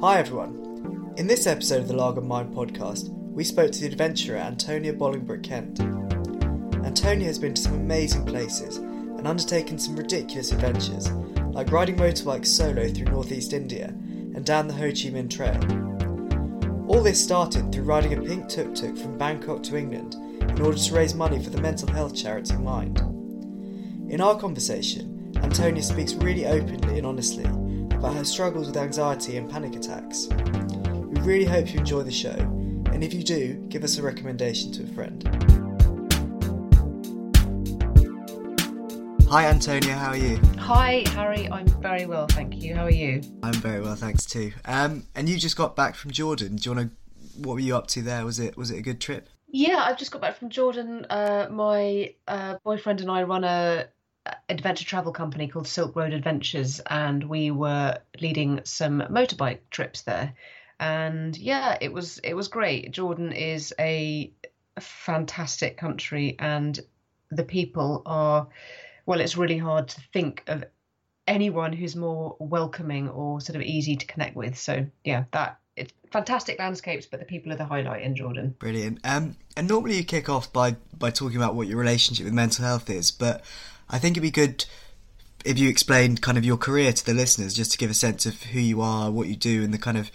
Hi 0.00 0.20
everyone. 0.20 1.12
In 1.16 1.26
this 1.26 1.48
episode 1.48 1.80
of 1.80 1.88
the 1.88 1.96
Lager 1.96 2.20
Mind 2.20 2.54
podcast, 2.54 3.08
we 3.08 3.42
spoke 3.42 3.72
to 3.72 3.80
the 3.80 3.88
adventurer 3.88 4.36
Antonia 4.36 4.92
Bolingbroke 4.92 5.42
Kent. 5.42 5.80
Antonia 6.86 7.26
has 7.26 7.40
been 7.40 7.52
to 7.54 7.60
some 7.60 7.74
amazing 7.74 8.24
places 8.24 8.76
and 8.76 9.26
undertaken 9.26 9.76
some 9.76 9.96
ridiculous 9.96 10.52
adventures, 10.52 11.10
like 11.50 11.72
riding 11.72 11.96
motorbikes 11.96 12.46
solo 12.46 12.86
through 12.86 13.06
northeast 13.06 13.52
India 13.52 13.88
and 13.88 14.44
down 14.44 14.68
the 14.68 14.74
Ho 14.74 14.84
Chi 14.84 15.10
Minh 15.10 15.28
Trail. 15.28 15.58
All 16.86 17.02
this 17.02 17.20
started 17.20 17.72
through 17.72 17.82
riding 17.82 18.14
a 18.14 18.22
pink 18.22 18.48
tuk 18.48 18.76
tuk 18.76 18.96
from 18.96 19.18
Bangkok 19.18 19.64
to 19.64 19.76
England 19.76 20.14
in 20.14 20.62
order 20.62 20.78
to 20.78 20.94
raise 20.94 21.16
money 21.16 21.42
for 21.42 21.50
the 21.50 21.60
mental 21.60 21.90
health 21.90 22.14
charity 22.14 22.54
Mind. 22.54 23.00
In 24.12 24.20
our 24.20 24.38
conversation, 24.38 25.32
Antonia 25.42 25.82
speaks 25.82 26.14
really 26.14 26.46
openly 26.46 26.98
and 26.98 27.06
honestly 27.06 27.50
about 27.98 28.14
her 28.14 28.24
struggles 28.24 28.68
with 28.68 28.76
anxiety 28.76 29.36
and 29.38 29.50
panic 29.50 29.74
attacks. 29.74 30.28
We 30.28 31.20
really 31.20 31.44
hope 31.44 31.72
you 31.72 31.80
enjoy 31.80 32.04
the 32.04 32.12
show, 32.12 32.30
and 32.92 33.02
if 33.02 33.12
you 33.12 33.24
do, 33.24 33.54
give 33.68 33.82
us 33.82 33.98
a 33.98 34.02
recommendation 34.02 34.70
to 34.72 34.84
a 34.84 34.86
friend. 34.86 35.24
Hi 39.28 39.46
Antonia, 39.46 39.94
how 39.94 40.10
are 40.10 40.16
you? 40.16 40.36
Hi, 40.58 41.02
Harry. 41.08 41.50
I'm 41.50 41.66
very 41.82 42.06
well, 42.06 42.28
thank 42.28 42.62
you. 42.62 42.74
How 42.74 42.84
are 42.84 42.90
you? 42.90 43.20
I'm 43.42 43.54
very 43.54 43.80
well, 43.80 43.96
thanks 43.96 44.24
too. 44.24 44.52
Um, 44.64 45.02
and 45.16 45.28
you 45.28 45.36
just 45.36 45.56
got 45.56 45.74
back 45.74 45.96
from 45.96 46.12
Jordan. 46.12 46.54
Do 46.54 46.70
you 46.70 46.76
want 46.76 46.90
to? 46.90 47.42
What 47.42 47.54
were 47.54 47.60
you 47.60 47.76
up 47.76 47.88
to 47.88 48.02
there? 48.02 48.24
Was 48.24 48.38
it 48.38 48.56
was 48.56 48.70
it 48.70 48.78
a 48.78 48.82
good 48.82 49.00
trip? 49.00 49.28
Yeah, 49.48 49.82
I've 49.84 49.98
just 49.98 50.12
got 50.12 50.22
back 50.22 50.38
from 50.38 50.50
Jordan. 50.50 51.04
Uh, 51.10 51.48
my 51.50 52.14
uh, 52.28 52.58
boyfriend 52.62 53.00
and 53.00 53.10
I 53.10 53.24
run 53.24 53.42
a 53.42 53.88
adventure 54.48 54.84
travel 54.84 55.12
company 55.12 55.48
called 55.48 55.66
Silk 55.66 55.96
Road 55.96 56.12
Adventures, 56.12 56.80
and 56.80 57.22
we 57.24 57.50
were 57.50 57.98
leading 58.20 58.60
some 58.64 59.00
motorbike 59.10 59.60
trips 59.70 60.02
there. 60.02 60.34
And 60.80 61.36
yeah, 61.36 61.76
it 61.80 61.92
was 61.92 62.18
it 62.18 62.34
was 62.34 62.48
great. 62.48 62.92
Jordan 62.92 63.32
is 63.32 63.74
a 63.78 64.32
fantastic 64.78 65.76
country, 65.76 66.36
and 66.38 66.78
the 67.30 67.44
people 67.44 68.02
are 68.06 68.48
well. 69.06 69.20
It's 69.20 69.36
really 69.36 69.58
hard 69.58 69.88
to 69.88 70.00
think 70.12 70.44
of 70.46 70.64
anyone 71.26 71.72
who's 71.72 71.94
more 71.94 72.36
welcoming 72.38 73.08
or 73.08 73.40
sort 73.40 73.56
of 73.56 73.62
easy 73.62 73.96
to 73.96 74.06
connect 74.06 74.36
with. 74.36 74.58
So 74.58 74.86
yeah, 75.04 75.24
that 75.32 75.58
it's 75.76 75.92
fantastic 76.10 76.58
landscapes, 76.58 77.06
but 77.06 77.20
the 77.20 77.26
people 77.26 77.52
are 77.52 77.56
the 77.56 77.64
highlight 77.64 78.02
in 78.02 78.16
Jordan. 78.16 78.54
Brilliant. 78.58 79.00
Um, 79.04 79.36
and 79.56 79.68
normally 79.68 79.96
you 79.96 80.04
kick 80.04 80.28
off 80.28 80.52
by 80.52 80.76
by 80.96 81.10
talking 81.10 81.36
about 81.36 81.54
what 81.54 81.66
your 81.68 81.78
relationship 81.78 82.24
with 82.24 82.34
mental 82.34 82.64
health 82.64 82.90
is, 82.90 83.10
but 83.10 83.44
I 83.90 83.98
think 83.98 84.14
it'd 84.16 84.22
be 84.22 84.30
good 84.30 84.64
if 85.44 85.58
you 85.58 85.68
explained 85.68 86.20
kind 86.20 86.36
of 86.36 86.44
your 86.44 86.56
career 86.56 86.92
to 86.92 87.06
the 87.06 87.14
listeners, 87.14 87.54
just 87.54 87.72
to 87.72 87.78
give 87.78 87.90
a 87.90 87.94
sense 87.94 88.26
of 88.26 88.42
who 88.42 88.60
you 88.60 88.80
are, 88.82 89.10
what 89.10 89.28
you 89.28 89.36
do, 89.36 89.62
and 89.62 89.72
the 89.72 89.78
kind 89.78 89.96
of 89.96 90.10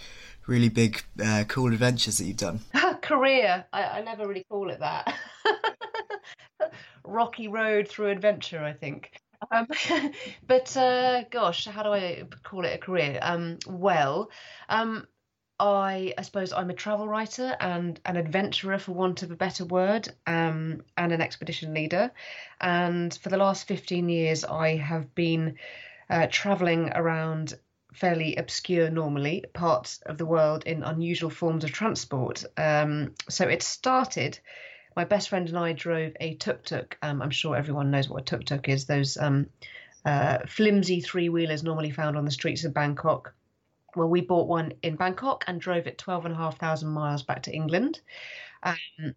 really 0.47 0.69
big, 0.69 1.01
uh, 1.23 1.43
cool 1.47 1.71
adventures 1.71 2.17
that 2.17 2.25
you've 2.25 2.37
done. 2.37 2.59
career, 3.01 3.65
I, 3.71 3.83
I 3.83 4.01
never 4.01 4.27
really 4.27 4.45
call 4.49 4.69
it 4.69 4.79
that. 4.79 5.15
Rocky 7.05 7.47
road 7.47 7.87
through 7.87 8.09
adventure, 8.09 8.63
I 8.63 8.73
think. 8.73 9.11
Um, 9.51 9.67
but 10.47 10.75
uh, 10.77 11.23
gosh, 11.29 11.65
how 11.65 11.83
do 11.83 11.89
I 11.89 12.23
call 12.43 12.65
it 12.65 12.73
a 12.73 12.77
career? 12.77 13.19
Um, 13.21 13.59
well, 13.67 14.29
um, 14.69 15.07
I, 15.63 16.13
I 16.17 16.23
suppose 16.23 16.51
I'm 16.51 16.69
a 16.69 16.73
travel 16.73 17.07
writer 17.07 17.55
and 17.61 17.97
an 18.05 18.17
adventurer, 18.17 18.77
for 18.77 18.91
want 18.91 19.23
of 19.23 19.31
a 19.31 19.35
better 19.35 19.63
word, 19.63 20.09
um, 20.27 20.83
and 20.97 21.13
an 21.13 21.21
expedition 21.21 21.73
leader. 21.73 22.11
And 22.59 23.13
for 23.13 23.29
the 23.29 23.37
last 23.37 23.65
15 23.65 24.09
years, 24.09 24.43
I 24.43 24.75
have 24.75 25.15
been 25.15 25.57
uh, 26.09 26.27
traveling 26.29 26.91
around 26.93 27.53
fairly 27.93 28.35
obscure, 28.35 28.89
normally, 28.89 29.45
parts 29.53 30.01
of 30.05 30.17
the 30.17 30.25
world 30.25 30.65
in 30.65 30.83
unusual 30.83 31.29
forms 31.29 31.63
of 31.63 31.71
transport. 31.71 32.43
Um, 32.57 33.13
so 33.29 33.47
it 33.47 33.63
started. 33.63 34.39
My 34.97 35.05
best 35.05 35.29
friend 35.29 35.47
and 35.47 35.57
I 35.57 35.71
drove 35.71 36.11
a 36.19 36.35
tuk 36.35 36.65
tuk. 36.65 36.97
Um, 37.01 37.21
I'm 37.21 37.31
sure 37.31 37.55
everyone 37.55 37.89
knows 37.89 38.09
what 38.09 38.23
a 38.23 38.25
tuk 38.25 38.43
tuk 38.43 38.67
is. 38.67 38.85
Those 38.85 39.15
um, 39.15 39.47
uh, 40.03 40.39
flimsy 40.45 40.99
three 40.99 41.29
wheelers 41.29 41.63
normally 41.63 41.91
found 41.91 42.17
on 42.17 42.25
the 42.25 42.31
streets 42.31 42.65
of 42.65 42.73
Bangkok 42.73 43.33
well, 43.95 44.07
we 44.07 44.21
bought 44.21 44.47
one 44.47 44.73
in 44.81 44.95
Bangkok 44.95 45.43
and 45.47 45.59
drove 45.59 45.87
it 45.87 45.97
12,500 45.97 46.85
miles 46.85 47.23
back 47.23 47.43
to 47.43 47.53
England. 47.53 48.01
Um, 48.63 49.15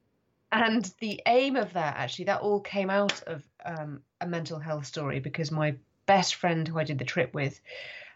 and 0.53 0.93
the 1.01 1.21
aim 1.27 1.57
of 1.57 1.73
that, 1.73 1.97
actually, 1.97 2.27
that 2.27 2.41
all 2.41 2.61
came 2.61 2.91
out 2.91 3.23
of 3.25 3.43
um, 3.65 4.03
a 4.21 4.27
mental 4.27 4.59
health 4.59 4.87
story 4.87 5.21
because 5.21 5.51
my 5.51 5.75
best 6.07 6.37
friend 6.37 6.67
who 6.67 6.79
I 6.79 6.85
did 6.85 6.99
the 6.99 7.05
trip 7.05 7.35
with 7.35 7.61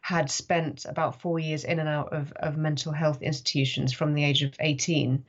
had 0.00 0.30
spent 0.30 0.84
about 0.86 1.20
four 1.20 1.38
years 1.38 1.64
in 1.64 1.78
and 1.78 1.88
out 1.88 2.12
of, 2.12 2.32
of 2.36 2.56
mental 2.56 2.92
health 2.92 3.22
institutions 3.22 3.92
from 3.92 4.14
the 4.14 4.24
age 4.24 4.42
of 4.42 4.54
18. 4.60 5.24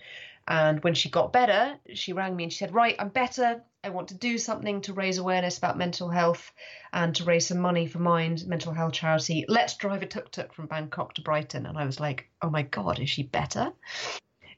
And 0.47 0.83
when 0.83 0.95
she 0.95 1.09
got 1.09 1.33
better, 1.33 1.77
she 1.93 2.13
rang 2.13 2.35
me 2.35 2.43
and 2.43 2.51
she 2.51 2.59
said, 2.59 2.73
Right, 2.73 2.95
I'm 2.97 3.09
better. 3.09 3.61
I 3.83 3.89
want 3.89 4.09
to 4.09 4.15
do 4.15 4.37
something 4.37 4.81
to 4.81 4.93
raise 4.93 5.17
awareness 5.17 5.57
about 5.57 5.77
mental 5.77 6.09
health 6.09 6.51
and 6.93 7.15
to 7.15 7.23
raise 7.23 7.47
some 7.47 7.59
money 7.59 7.87
for 7.87 7.99
Mind 7.99 8.45
Mental 8.47 8.73
Health 8.73 8.93
Charity. 8.93 9.45
Let's 9.47 9.77
drive 9.77 10.03
a 10.03 10.07
tuk 10.07 10.31
tuk 10.31 10.53
from 10.53 10.67
Bangkok 10.67 11.13
to 11.15 11.21
Brighton. 11.21 11.65
And 11.65 11.77
I 11.77 11.85
was 11.85 11.99
like, 11.99 12.29
Oh 12.41 12.49
my 12.49 12.63
God, 12.63 12.99
is 12.99 13.09
she 13.09 13.23
better? 13.23 13.71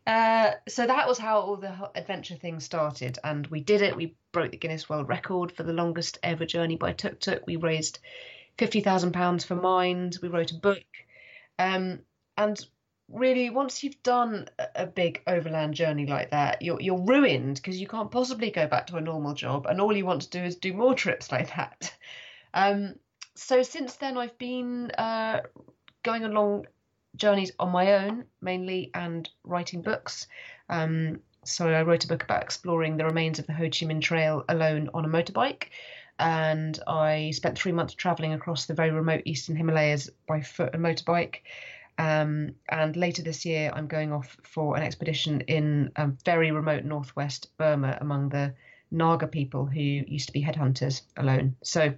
Uh, 0.06 0.52
so 0.68 0.85
that 0.85 1.07
was 1.07 1.18
how 1.18 1.40
all 1.40 1.57
the 1.57 1.73
adventure 1.96 2.35
thing 2.35 2.59
started. 2.59 3.18
And 3.23 3.47
we 3.47 3.62
did 3.62 3.81
it. 3.81 3.96
We 3.96 4.16
broke 4.31 4.52
the 4.52 4.57
Guinness 4.57 4.90
World 4.90 5.07
Record 5.07 5.52
for 5.52 5.63
the 5.63 5.73
longest 5.73 6.18
ever 6.23 6.46
journey 6.46 6.75
by 6.75 6.94
tuk 6.94 7.19
tuk. 7.19 7.46
We 7.46 7.56
raised 7.56 8.00
£50,000 8.58 9.46
for 9.46 9.56
Mind. 9.56 10.18
We 10.22 10.30
wrote 10.30 10.52
a 10.52 10.56
book. 10.56 10.84
Um, 11.59 12.00
and 12.38 12.64
really 13.09 13.50
once 13.50 13.84
you've 13.84 14.02
done 14.02 14.47
a 14.75 14.86
big 14.86 15.22
overland 15.28 15.74
journey 15.74 16.06
like 16.06 16.31
that 16.31 16.62
you're 16.62 16.81
you're 16.81 17.06
ruined 17.06 17.56
because 17.56 17.80
you 17.80 17.88
can't 17.88 18.12
possibly 18.12 18.50
go 18.50 18.68
back 18.68 18.88
to 18.88 18.96
a 18.96 19.02
normal 19.02 19.34
job 19.34 19.66
and 19.66 19.80
all 19.81 19.96
you 19.96 20.06
want 20.06 20.22
to 20.22 20.30
do 20.30 20.44
is 20.44 20.56
do 20.56 20.74
more 20.74 20.94
trips 21.03 21.31
like 21.31 21.53
that 21.56 21.94
um, 22.53 22.96
so 23.36 23.62
since 23.62 23.96
then 23.97 24.18
i've 24.18 24.38
been 24.38 24.90
uh, 24.91 25.41
going 26.03 26.24
along 26.24 26.66
journeys 27.16 27.52
on 27.59 27.72
my 27.72 27.94
own 27.94 28.25
mainly 28.41 28.90
and 28.94 29.30
writing 29.44 29.81
books 29.81 30.28
um, 30.70 31.20
so 31.46 31.68
i 31.68 31.84
wrote 31.84 32.06
a 32.06 32.08
book 32.08 32.24
about 32.24 32.41
exploring 32.41 32.97
the 32.97 33.06
remains 33.06 33.38
of 33.38 33.46
the 33.47 33.53
ho 33.53 33.66
chi 33.66 33.85
minh 33.85 34.02
trail 34.02 34.44
alone 34.47 34.90
on 34.94 35.06
a 35.06 35.09
motorbike 35.09 35.66
and 36.23 36.79
i 36.88 37.31
spent 37.31 37.57
three 37.57 37.72
months 37.72 37.94
traveling 37.94 38.34
across 38.34 38.66
the 38.66 38.73
very 38.73 38.91
remote 38.91 39.22
eastern 39.25 39.56
himalayas 39.56 40.09
by 40.28 40.41
foot 40.41 40.73
and 40.73 40.84
motorbike 40.84 41.38
um, 41.97 42.56
and 42.69 42.95
later 42.95 43.22
this 43.22 43.45
year, 43.45 43.72
I'm 43.73 43.88
going 43.88 44.11
off 44.11 44.35
for 44.44 44.75
an 44.75 44.84
expedition 44.84 45.41
in 45.41 45.91
a 45.95 46.07
very 46.25 46.51
remote 46.51 46.84
northwest 46.85 47.56
Burma 47.57 47.97
among 48.01 48.29
the 48.29 48.53
Naga 48.91 49.28
people 49.28 49.66
who 49.66 49.79
used 49.79 50.28
to 50.28 50.34
be 50.34 50.44
headhunters 50.44 51.01
alone. 51.17 51.56
So, 51.63 51.94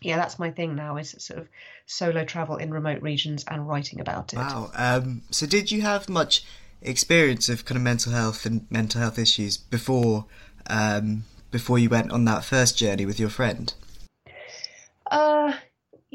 yeah, 0.00 0.16
that's 0.16 0.38
my 0.38 0.50
thing 0.50 0.74
now 0.74 0.96
is 0.96 1.14
sort 1.18 1.40
of 1.40 1.48
solo 1.86 2.24
travel 2.24 2.56
in 2.56 2.72
remote 2.72 3.02
regions 3.02 3.44
and 3.46 3.68
writing 3.68 4.00
about 4.00 4.32
it. 4.32 4.36
Wow. 4.36 4.70
Um, 4.74 5.22
so, 5.30 5.46
did 5.46 5.70
you 5.70 5.82
have 5.82 6.08
much 6.08 6.44
experience 6.80 7.48
of 7.48 7.64
kind 7.64 7.76
of 7.76 7.82
mental 7.82 8.12
health 8.12 8.46
and 8.46 8.66
mental 8.70 9.00
health 9.00 9.18
issues 9.18 9.56
before 9.56 10.26
um, 10.68 11.24
before 11.54 11.78
you 11.78 11.88
went 11.88 12.12
on 12.12 12.24
that 12.26 12.44
first 12.44 12.76
journey 12.76 13.06
with 13.06 13.18
your 13.18 13.30
friend? 13.30 13.72
Uh, 15.10 15.52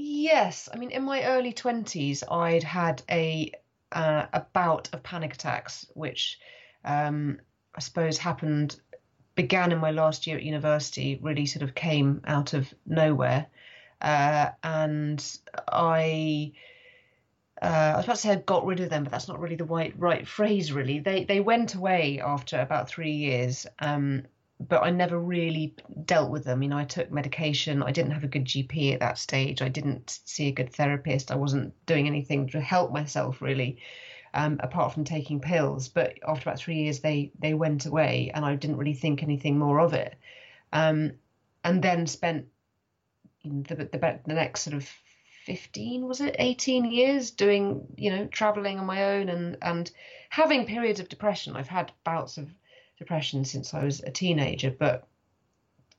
Yes, 0.01 0.69
I 0.73 0.77
mean, 0.77 0.91
in 0.91 1.03
my 1.03 1.23
early 1.25 1.51
twenties, 1.51 2.23
I'd 2.31 2.63
had 2.63 3.01
a 3.11 3.51
uh, 3.91 4.27
a 4.31 4.41
bout 4.53 4.89
of 4.93 5.03
panic 5.03 5.33
attacks, 5.33 5.87
which 5.93 6.39
um, 6.85 7.41
I 7.75 7.81
suppose 7.81 8.17
happened 8.17 8.79
began 9.35 9.73
in 9.73 9.79
my 9.79 9.91
last 9.91 10.25
year 10.25 10.37
at 10.37 10.43
university. 10.43 11.19
Really, 11.21 11.45
sort 11.45 11.63
of 11.63 11.75
came 11.75 12.21
out 12.25 12.53
of 12.53 12.73
nowhere, 12.85 13.47
uh, 14.01 14.51
and 14.63 15.21
I. 15.67 16.53
Uh, 17.61 17.91
I 17.93 17.97
was 17.97 18.05
about 18.05 18.15
to 18.15 18.21
say 18.21 18.31
I 18.31 18.35
got 18.35 18.65
rid 18.65 18.79
of 18.79 18.89
them, 18.89 19.03
but 19.03 19.11
that's 19.11 19.27
not 19.27 19.41
really 19.41 19.57
the 19.57 19.65
right 19.65 19.93
right 19.97 20.25
phrase. 20.25 20.71
Really, 20.71 20.99
they 20.99 21.25
they 21.25 21.41
went 21.41 21.75
away 21.75 22.21
after 22.21 22.61
about 22.61 22.87
three 22.87 23.11
years, 23.11 23.67
um, 23.79 24.23
but 24.59 24.83
I 24.83 24.89
never 24.89 25.17
really 25.17 25.73
dealt 26.05 26.31
with 26.31 26.43
them. 26.43 26.61
You 26.61 26.69
know, 26.69 26.77
I 26.77 26.83
took 26.83 27.11
medication. 27.11 27.81
I 27.81 27.91
didn't 27.91 28.11
have 28.11 28.25
a 28.25 28.27
good 28.27 28.45
GP 28.45 28.93
at 28.93 28.99
that 28.99 29.17
stage. 29.17 29.61
I 29.61 29.69
didn't 29.69 30.19
see 30.25 30.47
a 30.47 30.53
good 30.53 30.73
therapist. 30.73 31.31
I 31.31 31.35
wasn't 31.35 31.73
doing 31.85 32.07
anything 32.07 32.49
to 32.49 32.59
help 32.59 32.91
myself 32.91 33.41
really, 33.41 33.77
um, 34.33 34.59
apart 34.61 34.93
from 34.93 35.05
taking 35.05 35.39
pills. 35.39 35.87
But 35.87 36.19
after 36.27 36.49
about 36.49 36.59
three 36.59 36.83
years, 36.83 36.99
they 36.99 37.31
they 37.39 37.53
went 37.53 37.85
away, 37.85 38.31
and 38.33 38.43
I 38.43 38.55
didn't 38.55 38.77
really 38.77 38.93
think 38.93 39.23
anything 39.23 39.57
more 39.57 39.79
of 39.79 39.93
it. 39.93 40.17
Um, 40.73 41.13
and 41.63 41.81
then 41.81 42.05
spent 42.05 42.47
the, 43.45 43.75
the 43.75 44.19
the 44.25 44.33
next 44.33 44.61
sort 44.61 44.75
of 44.75 44.89
15 45.45 46.05
was 46.05 46.21
it 46.21 46.35
18 46.37 46.91
years 46.91 47.31
doing 47.31 47.87
you 47.95 48.11
know 48.11 48.27
traveling 48.27 48.77
on 48.77 48.85
my 48.85 49.15
own 49.15 49.29
and 49.29 49.57
and 49.61 49.89
having 50.29 50.65
periods 50.65 50.99
of 50.99 51.09
depression 51.09 51.55
i've 51.55 51.67
had 51.67 51.91
bouts 52.03 52.37
of 52.37 52.53
depression 52.99 53.45
since 53.45 53.73
I 53.73 53.83
was 53.83 54.01
a 54.01 54.11
teenager, 54.11 54.69
but 54.69 55.07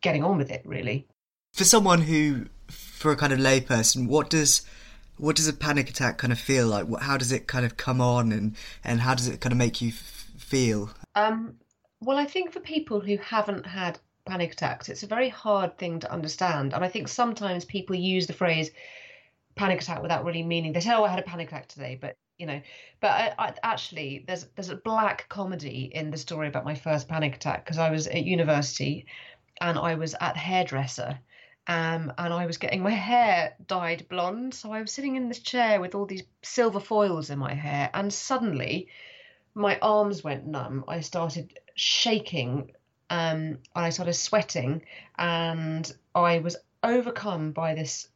getting 0.02 0.22
on 0.22 0.38
with 0.38 0.50
it 0.50 0.62
really. 0.64 1.06
For 1.52 1.64
someone 1.64 2.02
who, 2.02 2.46
for 2.68 3.10
a 3.10 3.16
kind 3.16 3.32
of 3.32 3.38
layperson, 3.40 4.06
what 4.06 4.30
does 4.30 4.62
what 5.16 5.36
does 5.36 5.48
a 5.48 5.52
panic 5.52 5.90
attack 5.90 6.18
kind 6.18 6.32
of 6.32 6.38
feel 6.38 6.66
like? 6.68 6.86
How 7.00 7.16
does 7.16 7.32
it 7.32 7.46
kind 7.46 7.66
of 7.66 7.76
come 7.76 8.00
on, 8.00 8.32
and 8.32 8.56
and 8.84 9.00
how 9.00 9.14
does 9.14 9.28
it 9.28 9.40
kind 9.40 9.52
of 9.52 9.58
make 9.58 9.82
you 9.82 9.88
f- 9.88 10.30
feel? 10.38 10.90
Um, 11.14 11.56
well, 12.00 12.16
I 12.16 12.24
think 12.24 12.52
for 12.52 12.60
people 12.60 13.00
who 13.00 13.16
haven't 13.18 13.66
had 13.66 13.98
panic 14.26 14.52
attacks, 14.52 14.88
it's 14.88 15.02
a 15.02 15.08
very 15.08 15.28
hard 15.28 15.76
thing 15.76 16.00
to 16.00 16.12
understand, 16.12 16.72
and 16.72 16.84
I 16.84 16.88
think 16.88 17.08
sometimes 17.08 17.64
people 17.64 17.96
use 17.96 18.26
the 18.26 18.32
phrase 18.32 18.70
panic 19.56 19.82
attack 19.82 20.00
without 20.00 20.24
really 20.24 20.42
meaning. 20.42 20.72
They 20.72 20.80
say, 20.80 20.94
"Oh, 20.94 21.04
I 21.04 21.08
had 21.08 21.18
a 21.18 21.22
panic 21.22 21.48
attack 21.48 21.68
today," 21.68 21.98
but 22.00 22.16
you 22.40 22.46
know, 22.46 22.60
but 23.00 23.10
I, 23.10 23.34
I, 23.38 23.54
actually, 23.62 24.24
there's 24.26 24.46
there's 24.56 24.70
a 24.70 24.76
black 24.76 25.28
comedy 25.28 25.90
in 25.94 26.10
the 26.10 26.16
story 26.16 26.48
about 26.48 26.64
my 26.64 26.74
first 26.74 27.06
panic 27.06 27.36
attack 27.36 27.64
because 27.66 27.76
I 27.78 27.90
was 27.90 28.06
at 28.06 28.24
university, 28.24 29.04
and 29.60 29.78
I 29.78 29.96
was 29.96 30.14
at 30.18 30.38
hairdresser, 30.38 31.18
um, 31.66 32.10
and 32.16 32.32
I 32.32 32.46
was 32.46 32.56
getting 32.56 32.82
my 32.82 32.92
hair 32.92 33.54
dyed 33.66 34.08
blonde. 34.08 34.54
So 34.54 34.72
I 34.72 34.80
was 34.80 34.90
sitting 34.90 35.16
in 35.16 35.28
this 35.28 35.40
chair 35.40 35.82
with 35.82 35.94
all 35.94 36.06
these 36.06 36.22
silver 36.42 36.80
foils 36.80 37.28
in 37.28 37.38
my 37.38 37.52
hair, 37.52 37.90
and 37.92 38.10
suddenly, 38.10 38.88
my 39.54 39.78
arms 39.80 40.24
went 40.24 40.46
numb. 40.46 40.84
I 40.88 41.00
started 41.00 41.58
shaking, 41.74 42.72
um, 43.10 43.36
and 43.36 43.58
I 43.74 43.90
started 43.90 44.14
sweating, 44.14 44.80
and 45.18 45.92
I 46.14 46.38
was 46.38 46.56
overcome 46.82 47.52
by 47.52 47.74
this 47.74 48.08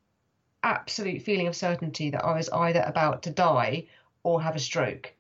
absolute 0.63 1.21
feeling 1.21 1.47
of 1.47 1.55
certainty 1.55 2.09
that 2.09 2.25
I 2.25 2.35
was 2.35 2.49
either 2.49 2.83
about 2.87 3.25
to 3.25 3.31
die 3.31 3.87
or 4.25 4.43
have 4.43 4.57
a 4.57 4.59
stroke. 4.59 5.15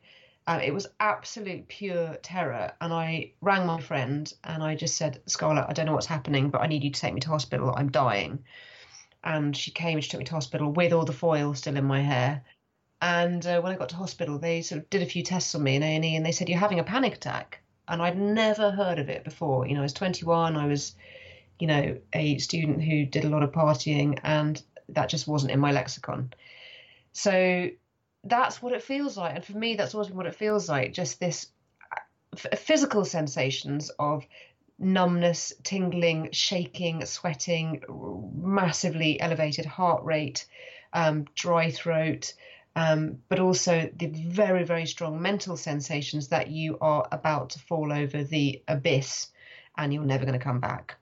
It 0.47 0.75
was 0.75 0.87
absolute 1.01 1.69
pure 1.69 2.17
terror. 2.23 2.73
And 2.81 2.93
I 2.93 3.33
rang 3.41 3.67
my 3.67 3.81
friend 3.81 4.31
and 4.43 4.63
I 4.63 4.75
just 4.75 4.97
said, 4.97 5.23
Scarlett, 5.27 5.67
I 5.69 5.73
don't 5.73 5.87
know 5.87 5.95
what's 5.95 6.07
happening, 6.07 6.51
but 6.51 6.61
I 6.61 6.67
need 6.67 6.85
you 6.85 6.91
to 6.91 7.01
take 7.01 7.15
me 7.15 7.21
to 7.21 7.29
hospital. 7.29 7.73
I'm 7.75 7.91
dying. 7.91 8.45
And 9.23 9.57
she 9.57 9.71
came 9.71 9.95
and 9.95 10.05
she 10.05 10.11
took 10.11 10.19
me 10.19 10.27
to 10.27 10.35
hospital 10.35 10.71
with 10.71 10.93
all 10.93 11.07
the 11.07 11.13
foil 11.13 11.55
still 11.55 11.77
in 11.77 11.85
my 11.85 12.01
hair. 12.01 12.43
And 13.01 13.47
uh, 13.47 13.61
when 13.63 13.73
I 13.73 13.77
got 13.77 13.89
to 13.91 13.97
hospital, 13.97 14.39
they 14.39 14.61
sort 14.61 14.83
of 14.83 14.91
did 14.91 15.03
a 15.03 15.07
few 15.07 15.23
tests 15.23 15.55
on 15.55 15.63
me 15.63 15.77
in 15.77 15.83
A&E 15.83 16.17
and 16.17 16.27
they 16.27 16.33
said, 16.33 16.51
you're 16.51 16.59
having 16.59 16.81
a 16.81 16.85
panic 16.85 17.15
attack. 17.15 17.63
And 17.89 18.03
I'd 18.03 18.19
never 18.19 18.71
heard 18.71 18.99
of 18.99 19.09
it 19.09 19.25
before. 19.25 19.67
You 19.67 19.75
know, 19.75 19.81
I 19.81 19.85
was 19.85 19.93
21. 19.95 20.57
I 20.57 20.67
was, 20.67 20.95
you 21.59 21.67
know, 21.67 21.99
a 22.13 22.39
student 22.39 22.83
who 22.83 23.07
did 23.07 23.25
a 23.25 23.31
lot 23.31 23.43
of 23.43 23.53
partying 23.53 24.19
and 24.23 24.63
that 24.91 25.09
just 25.09 25.27
wasn't 25.27 25.53
in 25.53 25.61
my 25.61 25.73
lexicon. 25.73 26.33
So 27.13 27.71
that's 28.25 28.63
what 28.63 28.73
it 28.73 28.83
feels 28.83 29.17
like. 29.17 29.35
And 29.35 29.45
for 29.45 29.57
me, 29.57 29.77
that's 29.77 29.95
always 29.95 30.09
been 30.09 30.17
what 30.17 30.27
it 30.27 30.35
feels 30.35 30.69
like 30.69 30.93
just 30.93 31.21
this 31.21 31.49
uh, 31.93 32.57
physical 32.57 33.05
sensations 33.05 33.91
of 33.99 34.27
numbness, 34.79 35.53
tingling, 35.63 36.31
shaking, 36.33 37.05
sweating, 37.05 37.83
massively 38.35 39.21
elevated 39.21 39.65
heart 39.65 40.03
rate, 40.05 40.47
um, 40.93 41.27
dry 41.35 41.71
throat, 41.71 42.35
um, 42.77 43.19
but 43.29 43.39
also 43.39 43.89
the 43.97 44.07
very, 44.07 44.65
very 44.65 44.87
strong 44.87 45.23
mental 45.23 45.57
sensations 45.57 46.29
that 46.29 46.49
you 46.49 46.77
are 46.81 47.07
about 47.13 47.51
to 47.51 47.59
fall 47.61 47.93
over 47.93 48.25
the 48.25 48.63
abyss 48.67 49.29
and 49.77 49.93
you're 49.93 50.05
never 50.05 50.25
going 50.25 50.39
to 50.39 50.45
come 50.45 50.61
back. 50.61 50.97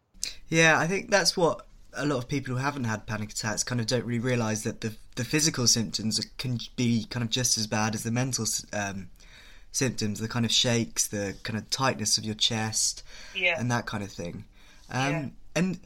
Yeah, 0.48 0.78
I 0.78 0.86
think 0.86 1.10
that's 1.10 1.36
what 1.36 1.66
a 1.94 2.06
lot 2.06 2.18
of 2.18 2.28
people 2.28 2.54
who 2.54 2.60
haven't 2.60 2.84
had 2.84 3.06
panic 3.06 3.30
attacks 3.30 3.62
kind 3.62 3.80
of 3.80 3.86
don't 3.86 4.04
really 4.04 4.18
realize 4.18 4.62
that 4.64 4.80
the 4.80 4.94
the 5.16 5.24
physical 5.24 5.66
symptoms 5.66 6.24
can 6.38 6.58
be 6.76 7.06
kind 7.10 7.22
of 7.22 7.30
just 7.30 7.58
as 7.58 7.66
bad 7.66 7.94
as 7.94 8.02
the 8.02 8.10
mental 8.10 8.46
um, 8.72 9.08
symptoms, 9.72 10.20
the 10.20 10.28
kind 10.28 10.44
of 10.44 10.52
shakes, 10.52 11.06
the 11.06 11.34
kind 11.42 11.58
of 11.58 11.68
tightness 11.70 12.16
of 12.16 12.24
your 12.24 12.34
chest, 12.34 13.02
yeah. 13.34 13.58
and 13.58 13.70
that 13.70 13.86
kind 13.86 14.02
of 14.02 14.10
thing. 14.10 14.44
Um, 14.90 15.12
yeah. 15.12 15.28
And 15.54 15.80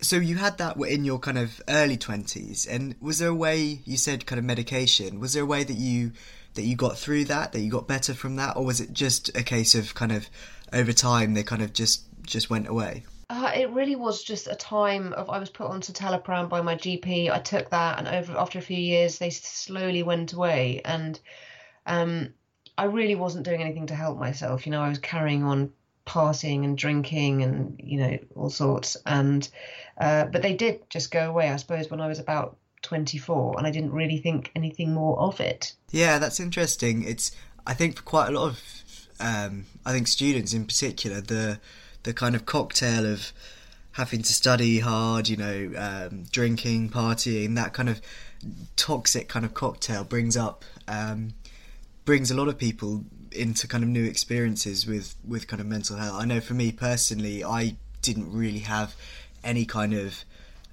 so 0.00 0.16
you 0.16 0.36
had 0.36 0.58
that 0.58 0.76
in 0.76 1.04
your 1.04 1.18
kind 1.18 1.38
of 1.38 1.60
early 1.68 1.96
twenties, 1.96 2.66
and 2.66 2.94
was 3.00 3.18
there 3.18 3.30
a 3.30 3.34
way 3.34 3.80
you 3.84 3.96
said 3.96 4.26
kind 4.26 4.38
of 4.38 4.44
medication? 4.44 5.20
Was 5.20 5.34
there 5.34 5.42
a 5.42 5.46
way 5.46 5.64
that 5.64 5.76
you 5.76 6.12
that 6.54 6.62
you 6.62 6.74
got 6.74 6.96
through 6.98 7.24
that, 7.26 7.52
that 7.52 7.60
you 7.60 7.70
got 7.70 7.86
better 7.86 8.14
from 8.14 8.36
that, 8.36 8.56
or 8.56 8.64
was 8.64 8.80
it 8.80 8.92
just 8.92 9.28
a 9.36 9.42
case 9.42 9.74
of 9.74 9.94
kind 9.94 10.12
of 10.12 10.28
over 10.72 10.92
time 10.92 11.34
they 11.34 11.42
kind 11.42 11.62
of 11.62 11.72
just 11.72 12.04
just 12.22 12.48
went 12.48 12.66
away? 12.66 13.04
Uh, 13.30 13.52
it 13.54 13.70
really 13.70 13.96
was 13.96 14.22
just 14.22 14.46
a 14.46 14.54
time 14.54 15.12
of 15.12 15.28
I 15.28 15.38
was 15.38 15.50
put 15.50 15.66
onto 15.66 15.92
citalopram 15.92 16.48
by 16.48 16.62
my 16.62 16.76
GP. 16.76 17.30
I 17.30 17.38
took 17.38 17.68
that, 17.70 17.98
and 17.98 18.08
over 18.08 18.38
after 18.38 18.58
a 18.58 18.62
few 18.62 18.78
years, 18.78 19.18
they 19.18 19.28
slowly 19.28 20.02
went 20.02 20.32
away, 20.32 20.80
and 20.84 21.20
um, 21.84 22.32
I 22.78 22.84
really 22.84 23.16
wasn't 23.16 23.44
doing 23.44 23.60
anything 23.60 23.86
to 23.88 23.94
help 23.94 24.18
myself. 24.18 24.64
You 24.64 24.72
know, 24.72 24.80
I 24.80 24.88
was 24.88 24.98
carrying 24.98 25.42
on 25.42 25.72
partying 26.06 26.64
and 26.64 26.78
drinking, 26.78 27.42
and 27.42 27.78
you 27.84 27.98
know 27.98 28.18
all 28.34 28.48
sorts, 28.48 28.96
and 29.04 29.46
uh, 30.00 30.24
but 30.24 30.40
they 30.40 30.54
did 30.54 30.88
just 30.88 31.10
go 31.10 31.28
away. 31.28 31.50
I 31.50 31.56
suppose 31.56 31.90
when 31.90 32.00
I 32.00 32.08
was 32.08 32.18
about 32.18 32.56
24, 32.80 33.58
and 33.58 33.66
I 33.66 33.70
didn't 33.70 33.92
really 33.92 34.18
think 34.18 34.50
anything 34.56 34.94
more 34.94 35.18
of 35.20 35.38
it. 35.38 35.74
Yeah, 35.90 36.18
that's 36.18 36.40
interesting. 36.40 37.02
It's 37.02 37.32
I 37.66 37.74
think 37.74 37.96
for 37.96 38.02
quite 38.04 38.28
a 38.28 38.32
lot 38.32 38.48
of 38.48 38.62
um, 39.20 39.66
I 39.84 39.92
think 39.92 40.08
students 40.08 40.54
in 40.54 40.64
particular 40.64 41.20
the 41.20 41.60
the 42.02 42.12
kind 42.12 42.34
of 42.34 42.46
cocktail 42.46 43.06
of 43.06 43.32
having 43.92 44.22
to 44.22 44.32
study 44.32 44.78
hard, 44.78 45.28
you 45.28 45.36
know, 45.36 45.72
um, 45.76 46.24
drinking, 46.30 46.88
partying, 46.90 47.54
that 47.56 47.72
kind 47.72 47.88
of 47.88 48.00
toxic 48.76 49.28
kind 49.28 49.44
of 49.44 49.52
cocktail 49.54 50.04
brings 50.04 50.36
up 50.36 50.64
um, 50.86 51.34
brings 52.04 52.30
a 52.30 52.34
lot 52.34 52.48
of 52.48 52.56
people 52.56 53.04
into 53.32 53.66
kind 53.66 53.84
of 53.84 53.90
new 53.90 54.04
experiences 54.04 54.86
with 54.86 55.14
with 55.26 55.46
kind 55.46 55.60
of 55.60 55.66
mental 55.66 55.96
health. 55.96 56.14
I 56.20 56.24
know 56.24 56.40
for 56.40 56.54
me 56.54 56.72
personally, 56.72 57.44
I 57.44 57.76
didn't 58.02 58.32
really 58.32 58.60
have 58.60 58.94
any 59.44 59.64
kind 59.64 59.94
of 59.94 60.24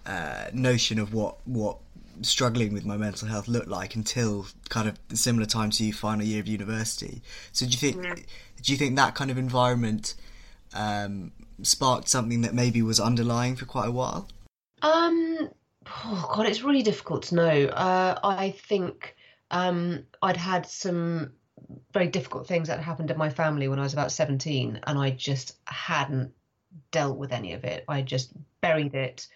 uh, 0.05 0.45
notion 0.53 0.99
of 0.99 1.13
what 1.13 1.37
what 1.45 1.77
struggling 2.21 2.73
with 2.73 2.85
my 2.85 2.95
mental 2.95 3.27
health 3.27 3.47
looked 3.47 3.67
like 3.67 3.95
until 3.95 4.47
kind 4.69 4.87
of 4.87 4.97
similar 5.17 5.45
time 5.45 5.69
to 5.69 5.83
you 5.83 5.91
final 5.91 6.25
year 6.25 6.39
of 6.39 6.47
university. 6.47 7.21
So 7.51 7.65
do 7.65 7.71
you 7.71 7.77
think 7.77 8.03
yeah. 8.03 8.15
do 8.61 8.71
you 8.71 8.77
think 8.77 8.95
that 8.95 9.15
kind 9.15 9.31
of 9.31 9.37
environment 9.37 10.15
um, 10.75 11.31
sparked 11.61 12.07
something 12.07 12.41
that 12.41 12.53
maybe 12.53 12.81
was 12.81 12.99
underlying 12.99 13.55
for 13.55 13.65
quite 13.65 13.87
a 13.87 13.91
while? 13.91 14.27
Um, 14.81 15.49
oh 15.87 16.31
God, 16.33 16.47
it's 16.47 16.61
really 16.61 16.83
difficult 16.83 17.23
to 17.23 17.35
know. 17.35 17.65
Uh, 17.67 18.19
I 18.23 18.51
think 18.51 19.15
um, 19.51 20.05
I'd 20.21 20.37
had 20.37 20.67
some 20.67 21.33
very 21.93 22.07
difficult 22.07 22.47
things 22.47 22.67
that 22.67 22.79
happened 22.79 23.11
in 23.11 23.17
my 23.17 23.29
family 23.29 23.67
when 23.67 23.79
I 23.79 23.83
was 23.83 23.93
about 23.93 24.11
17, 24.11 24.79
and 24.85 24.99
I 24.99 25.11
just 25.11 25.57
hadn't 25.65 26.33
dealt 26.91 27.17
with 27.17 27.31
any 27.31 27.53
of 27.53 27.63
it. 27.63 27.85
I 27.87 28.01
just 28.01 28.33
buried 28.61 28.93
it, 28.93 29.27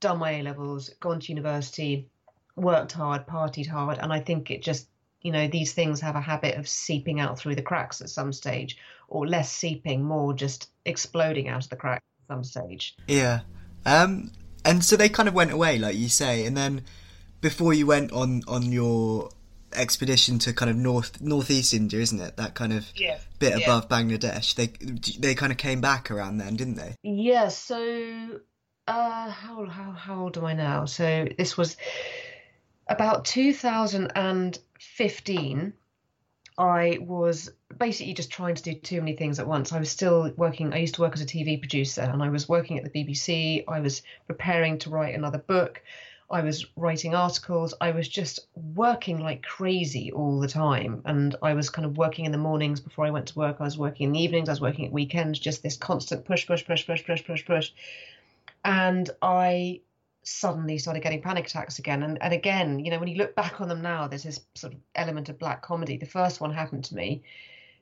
done 0.00 0.18
my 0.18 0.32
A 0.32 0.42
levels, 0.42 0.90
gone 1.00 1.20
to 1.20 1.32
university, 1.32 2.08
worked 2.56 2.92
hard, 2.92 3.26
partied 3.26 3.66
hard, 3.66 3.98
and 3.98 4.12
I 4.12 4.20
think 4.20 4.50
it 4.50 4.62
just 4.62 4.88
you 5.24 5.32
know 5.32 5.48
these 5.48 5.72
things 5.72 6.00
have 6.00 6.14
a 6.14 6.20
habit 6.20 6.56
of 6.56 6.68
seeping 6.68 7.18
out 7.18 7.38
through 7.38 7.56
the 7.56 7.62
cracks 7.62 8.00
at 8.00 8.08
some 8.08 8.32
stage 8.32 8.78
or 9.08 9.26
less 9.26 9.50
seeping 9.50 10.04
more 10.04 10.32
just 10.32 10.68
exploding 10.84 11.48
out 11.48 11.64
of 11.64 11.70
the 11.70 11.76
cracks 11.76 12.04
at 12.20 12.34
some 12.34 12.44
stage 12.44 12.94
yeah 13.08 13.40
um 13.86 14.30
and 14.64 14.84
so 14.84 14.96
they 14.96 15.08
kind 15.08 15.28
of 15.28 15.34
went 15.34 15.50
away 15.50 15.78
like 15.78 15.96
you 15.96 16.08
say 16.08 16.46
and 16.46 16.56
then 16.56 16.82
before 17.40 17.74
you 17.74 17.86
went 17.86 18.12
on 18.12 18.42
on 18.46 18.70
your 18.70 19.28
expedition 19.74 20.38
to 20.38 20.52
kind 20.52 20.70
of 20.70 20.76
north 20.76 21.20
northeast 21.20 21.74
India, 21.74 22.00
isn't 22.00 22.20
it? 22.20 22.36
That 22.36 22.54
kind 22.54 22.72
of 22.72 22.86
yeah. 22.94 23.18
bit 23.38 23.58
yeah. 23.58 23.64
above 23.64 23.88
Bangladesh. 23.88 24.54
They 24.54 24.68
they 25.18 25.34
kind 25.34 25.52
of 25.52 25.58
came 25.58 25.80
back 25.80 26.10
around 26.10 26.38
then, 26.38 26.56
didn't 26.56 26.76
they? 26.76 26.94
Yeah. 27.02 27.48
So 27.48 28.40
uh, 28.86 29.30
how 29.30 29.66
how 29.66 29.92
how 29.92 30.22
old 30.22 30.38
am 30.38 30.44
I 30.44 30.54
now? 30.54 30.84
So 30.86 31.26
this 31.36 31.56
was 31.56 31.76
about 32.88 33.24
2015, 34.96 35.72
I 36.56 36.98
was 37.00 37.50
basically 37.76 38.14
just 38.14 38.30
trying 38.30 38.54
to 38.54 38.62
do 38.62 38.74
too 38.74 39.00
many 39.00 39.16
things 39.16 39.40
at 39.40 39.48
once. 39.48 39.72
I 39.72 39.78
was 39.78 39.90
still 39.90 40.32
working, 40.36 40.72
I 40.72 40.78
used 40.78 40.94
to 40.96 41.00
work 41.00 41.14
as 41.14 41.20
a 41.20 41.26
TV 41.26 41.58
producer 41.58 42.02
and 42.02 42.22
I 42.22 42.28
was 42.28 42.48
working 42.48 42.78
at 42.78 42.84
the 42.84 43.04
BBC. 43.04 43.64
I 43.66 43.80
was 43.80 44.02
preparing 44.26 44.78
to 44.78 44.90
write 44.90 45.14
another 45.14 45.38
book. 45.38 45.82
I 46.30 46.42
was 46.42 46.66
writing 46.76 47.14
articles. 47.14 47.74
I 47.80 47.90
was 47.90 48.08
just 48.08 48.46
working 48.54 49.20
like 49.20 49.42
crazy 49.42 50.12
all 50.12 50.38
the 50.40 50.48
time. 50.48 51.02
And 51.04 51.34
I 51.42 51.54
was 51.54 51.70
kind 51.70 51.86
of 51.86 51.96
working 51.96 52.24
in 52.24 52.32
the 52.32 52.38
mornings 52.38 52.80
before 52.80 53.04
I 53.04 53.10
went 53.10 53.26
to 53.28 53.38
work. 53.38 53.56
I 53.58 53.64
was 53.64 53.76
working 53.76 54.06
in 54.06 54.12
the 54.12 54.22
evenings. 54.22 54.48
I 54.48 54.52
was 54.52 54.60
working 54.60 54.86
at 54.86 54.92
weekends, 54.92 55.38
just 55.38 55.62
this 55.62 55.76
constant 55.76 56.24
push, 56.24 56.46
push, 56.46 56.64
push, 56.64 56.86
push, 56.86 57.04
push, 57.04 57.24
push, 57.24 57.44
push. 57.44 57.72
And 58.64 59.10
I 59.20 59.80
suddenly 60.24 60.78
started 60.78 61.02
getting 61.02 61.22
panic 61.22 61.46
attacks 61.46 61.78
again. 61.78 62.02
And, 62.02 62.20
and 62.22 62.32
again, 62.32 62.78
you 62.78 62.90
know, 62.90 62.98
when 62.98 63.08
you 63.08 63.16
look 63.16 63.34
back 63.34 63.60
on 63.60 63.68
them 63.68 63.82
now, 63.82 64.08
there's 64.08 64.22
this 64.22 64.40
sort 64.54 64.72
of 64.72 64.80
element 64.94 65.28
of 65.28 65.38
black 65.38 65.62
comedy. 65.62 65.96
The 65.96 66.06
first 66.06 66.40
one 66.40 66.52
happened 66.52 66.84
to 66.84 66.94
me 66.94 67.22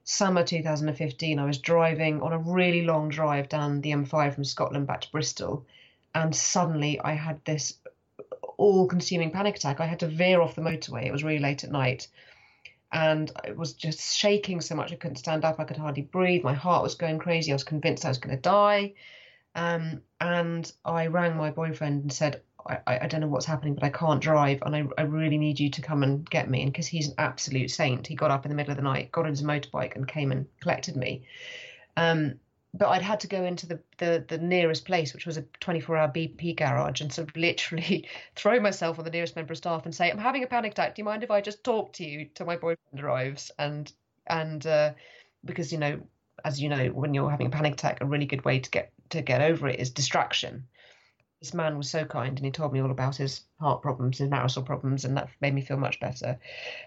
summer 0.04 0.42
2015. 0.42 1.38
I 1.38 1.44
was 1.44 1.58
driving 1.58 2.22
on 2.22 2.32
a 2.32 2.38
really 2.38 2.82
long 2.84 3.08
drive 3.08 3.48
down 3.48 3.80
the 3.80 3.92
M5 3.92 4.34
from 4.34 4.44
Scotland 4.44 4.86
back 4.86 5.02
to 5.02 5.10
Bristol. 5.12 5.66
And 6.14 6.34
suddenly 6.34 7.00
I 7.00 7.12
had 7.12 7.44
this 7.44 7.78
all 8.56 8.86
consuming 8.86 9.30
panic 9.30 9.56
attack. 9.56 9.80
I 9.80 9.86
had 9.86 10.00
to 10.00 10.08
veer 10.08 10.40
off 10.40 10.54
the 10.54 10.62
motorway. 10.62 11.06
It 11.06 11.12
was 11.12 11.24
really 11.24 11.38
late 11.38 11.64
at 11.64 11.70
night. 11.70 12.08
And 12.92 13.32
I 13.46 13.52
was 13.52 13.72
just 13.72 14.16
shaking 14.16 14.60
so 14.60 14.74
much 14.74 14.92
I 14.92 14.96
couldn't 14.96 15.16
stand 15.16 15.44
up. 15.44 15.58
I 15.58 15.64
could 15.64 15.78
hardly 15.78 16.02
breathe. 16.02 16.44
My 16.44 16.52
heart 16.52 16.82
was 16.82 16.94
going 16.94 17.18
crazy. 17.18 17.50
I 17.50 17.54
was 17.54 17.64
convinced 17.64 18.04
I 18.04 18.08
was 18.08 18.18
going 18.18 18.36
to 18.36 18.42
die. 18.42 18.92
Um, 19.54 20.02
and 20.20 20.70
I 20.84 21.08
rang 21.08 21.36
my 21.36 21.50
boyfriend 21.50 22.02
and 22.02 22.12
said, 22.12 22.42
I, 22.66 22.98
I 23.02 23.06
don't 23.06 23.20
know 23.20 23.28
what's 23.28 23.46
happening, 23.46 23.74
but 23.74 23.84
I 23.84 23.90
can't 23.90 24.20
drive, 24.20 24.62
and 24.62 24.74
I, 24.74 24.84
I 24.96 25.02
really 25.02 25.38
need 25.38 25.58
you 25.58 25.70
to 25.70 25.82
come 25.82 26.02
and 26.02 26.28
get 26.28 26.48
me. 26.48 26.62
And 26.62 26.72
because 26.72 26.86
he's 26.86 27.08
an 27.08 27.14
absolute 27.18 27.70
saint, 27.70 28.06
he 28.06 28.14
got 28.14 28.30
up 28.30 28.44
in 28.44 28.50
the 28.50 28.54
middle 28.54 28.70
of 28.70 28.76
the 28.76 28.82
night, 28.82 29.12
got 29.12 29.24
on 29.24 29.30
his 29.30 29.42
motorbike, 29.42 29.96
and 29.96 30.06
came 30.06 30.32
and 30.32 30.46
collected 30.60 30.96
me. 30.96 31.26
Um, 31.96 32.36
but 32.74 32.88
I'd 32.88 33.02
had 33.02 33.20
to 33.20 33.26
go 33.26 33.44
into 33.44 33.66
the, 33.66 33.80
the, 33.98 34.24
the 34.26 34.38
nearest 34.38 34.86
place, 34.86 35.12
which 35.12 35.26
was 35.26 35.36
a 35.36 35.42
24 35.60 35.96
hour 35.96 36.08
BP 36.08 36.56
garage, 36.56 37.00
and 37.00 37.12
sort 37.12 37.28
of 37.28 37.36
literally 37.36 38.08
throw 38.36 38.60
myself 38.60 38.98
on 38.98 39.04
the 39.04 39.10
nearest 39.10 39.36
member 39.36 39.52
of 39.52 39.58
staff 39.58 39.84
and 39.84 39.94
say, 39.94 40.10
"I'm 40.10 40.18
having 40.18 40.44
a 40.44 40.46
panic 40.46 40.72
attack. 40.72 40.94
Do 40.94 41.00
you 41.00 41.04
mind 41.04 41.22
if 41.22 41.30
I 41.30 41.40
just 41.40 41.64
talk 41.64 41.92
to 41.94 42.04
you 42.04 42.28
till 42.34 42.46
my 42.46 42.56
boyfriend 42.56 43.04
arrives?" 43.04 43.50
And 43.58 43.92
and 44.26 44.66
uh, 44.66 44.92
because 45.44 45.72
you 45.72 45.78
know, 45.78 46.00
as 46.44 46.60
you 46.62 46.68
know, 46.68 46.86
when 46.88 47.12
you're 47.12 47.30
having 47.30 47.48
a 47.48 47.50
panic 47.50 47.74
attack, 47.74 47.98
a 48.00 48.06
really 48.06 48.26
good 48.26 48.44
way 48.44 48.60
to 48.60 48.70
get 48.70 48.92
to 49.12 49.22
get 49.22 49.40
over 49.40 49.68
it 49.68 49.80
is 49.80 49.90
distraction 49.90 50.66
this 51.42 51.52
man 51.52 51.76
was 51.76 51.90
so 51.90 52.04
kind 52.04 52.38
and 52.38 52.46
he 52.46 52.52
told 52.52 52.72
me 52.72 52.80
all 52.80 52.92
about 52.92 53.16
his 53.16 53.42
heart 53.58 53.82
problems, 53.82 54.18
his 54.18 54.30
marital 54.30 54.62
problems, 54.62 55.04
and 55.04 55.16
that 55.16 55.28
made 55.40 55.52
me 55.52 55.60
feel 55.60 55.76
much 55.76 55.98
better. 55.98 56.38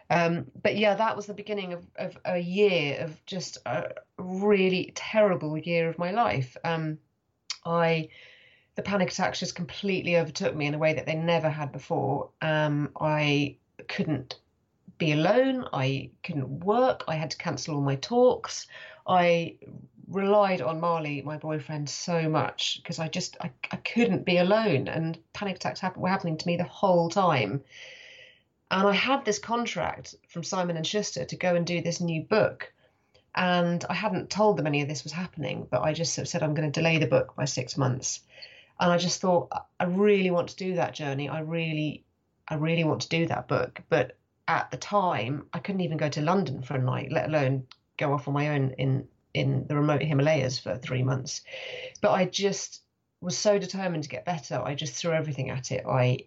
Um, 0.09 0.45
but 0.63 0.77
yeah, 0.77 0.95
that 0.95 1.17
was 1.17 1.25
the 1.25 1.33
beginning 1.33 1.73
of, 1.73 1.85
of 1.97 2.17
a 2.23 2.37
year 2.37 3.01
of 3.01 3.25
just 3.25 3.57
a 3.65 3.91
really 4.17 4.93
terrible 4.95 5.57
year 5.57 5.89
of 5.89 5.99
my 5.99 6.11
life. 6.11 6.55
Um, 6.63 6.99
I 7.65 8.07
the 8.75 8.81
panic 8.81 9.09
attacks 9.09 9.41
just 9.41 9.55
completely 9.55 10.17
overtook 10.17 10.55
me 10.55 10.67
in 10.67 10.73
a 10.73 10.77
way 10.77 10.93
that 10.93 11.05
they 11.05 11.15
never 11.15 11.49
had 11.49 11.73
before. 11.73 12.29
Um, 12.41 12.91
I 12.99 13.57
couldn't 13.89 14.39
be 14.97 15.11
alone. 15.11 15.67
I 15.73 16.11
couldn't 16.23 16.63
work. 16.63 17.03
I 17.09 17.15
had 17.15 17.31
to 17.31 17.37
cancel 17.37 17.75
all 17.75 17.81
my 17.81 17.95
talks. 17.97 18.67
I 19.05 19.57
relied 20.07 20.61
on 20.61 20.79
Marley, 20.79 21.21
my 21.21 21.37
boyfriend, 21.37 21.89
so 21.89 22.29
much 22.29 22.79
because 22.81 22.99
I 22.99 23.07
just 23.07 23.37
I, 23.41 23.51
I 23.71 23.77
couldn't 23.77 24.25
be 24.25 24.37
alone, 24.37 24.87
and 24.87 25.17
panic 25.33 25.57
attacks 25.57 25.79
happen, 25.79 26.01
were 26.01 26.09
happening 26.09 26.37
to 26.37 26.47
me 26.47 26.57
the 26.57 26.63
whole 26.63 27.09
time. 27.09 27.63
And 28.71 28.87
I 28.87 28.93
had 28.93 29.25
this 29.25 29.39
contract 29.39 30.15
from 30.27 30.43
Simon 30.43 30.77
and 30.77 30.85
Schuster 30.85 31.25
to 31.25 31.35
go 31.35 31.55
and 31.55 31.65
do 31.65 31.81
this 31.81 32.01
new 32.01 32.23
book, 32.23 32.73
and 33.33 33.83
I 33.89 33.93
hadn't 33.93 34.29
told 34.29 34.57
them 34.57 34.67
any 34.67 34.81
of 34.81 34.87
this 34.87 35.03
was 35.03 35.13
happening, 35.13 35.67
but 35.69 35.81
I 35.81 35.93
just 35.93 36.13
sort 36.13 36.23
of 36.23 36.29
said 36.29 36.43
I'm 36.43 36.53
going 36.53 36.71
to 36.71 36.79
delay 36.79 36.97
the 36.97 37.07
book 37.07 37.35
by 37.35 37.45
six 37.45 37.77
months, 37.77 38.21
and 38.79 38.91
I 38.91 38.97
just 38.97 39.21
thought 39.21 39.49
I 39.79 39.85
really 39.85 40.31
want 40.31 40.49
to 40.49 40.55
do 40.55 40.75
that 40.75 40.93
journey. 40.93 41.29
I 41.29 41.39
really, 41.39 42.03
I 42.47 42.55
really 42.55 42.83
want 42.83 43.01
to 43.01 43.09
do 43.09 43.27
that 43.27 43.47
book, 43.47 43.81
but 43.89 44.17
at 44.47 44.69
the 44.69 44.77
time 44.77 45.47
I 45.53 45.59
couldn't 45.59 45.81
even 45.81 45.97
go 45.97 46.09
to 46.09 46.21
London 46.21 46.61
for 46.61 46.75
a 46.75 46.81
night, 46.81 47.11
let 47.11 47.29
alone 47.29 47.65
go 47.97 48.13
off 48.13 48.27
on 48.27 48.33
my 48.33 48.49
own 48.49 48.71
in 48.77 49.07
in 49.35 49.67
the 49.67 49.75
remote 49.75 50.01
Himalayas 50.01 50.57
for 50.57 50.77
three 50.77 51.03
months. 51.03 51.41
But 52.01 52.11
I 52.11 52.25
just 52.25 52.81
was 53.21 53.37
so 53.37 53.59
determined 53.59 54.03
to 54.03 54.09
get 54.09 54.25
better. 54.25 54.61
I 54.63 54.75
just 54.75 54.95
threw 54.95 55.11
everything 55.11 55.49
at 55.49 55.71
it. 55.71 55.85
I 55.85 56.19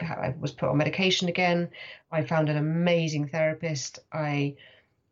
I 0.00 0.34
was 0.38 0.52
put 0.52 0.68
on 0.68 0.76
medication 0.76 1.28
again. 1.28 1.70
I 2.12 2.22
found 2.22 2.48
an 2.48 2.56
amazing 2.56 3.28
therapist. 3.28 3.98
I 4.12 4.56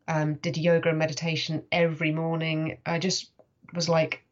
um, 0.07 0.35
did 0.35 0.57
yoga 0.57 0.89
and 0.89 0.97
meditation 0.97 1.63
every 1.71 2.11
morning. 2.11 2.77
I 2.85 2.99
just 2.99 3.31
was 3.73 3.89
like 3.89 4.23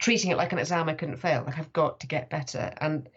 treating 0.00 0.32
it 0.32 0.36
like 0.36 0.52
an 0.52 0.58
exam 0.58 0.88
I 0.88 0.94
couldn't 0.94 1.18
fail. 1.18 1.44
Like 1.46 1.58
I've 1.58 1.72
got 1.72 2.00
to 2.00 2.06
get 2.06 2.30
better. 2.30 2.72
And 2.80 3.08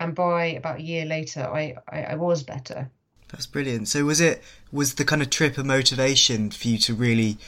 and 0.00 0.14
by 0.14 0.46
about 0.46 0.78
a 0.78 0.82
year 0.82 1.04
later, 1.04 1.42
I, 1.42 1.76
I, 1.88 2.02
I 2.02 2.14
was 2.14 2.42
better. 2.42 2.90
That's 3.28 3.46
brilliant. 3.46 3.88
So 3.88 4.04
was 4.04 4.20
it 4.20 4.42
was 4.70 4.94
the 4.94 5.04
kind 5.04 5.22
of 5.22 5.30
trip 5.30 5.58
a 5.58 5.64
motivation 5.64 6.50
for 6.50 6.68
you 6.68 6.78
to 6.78 6.94
really 6.94 7.38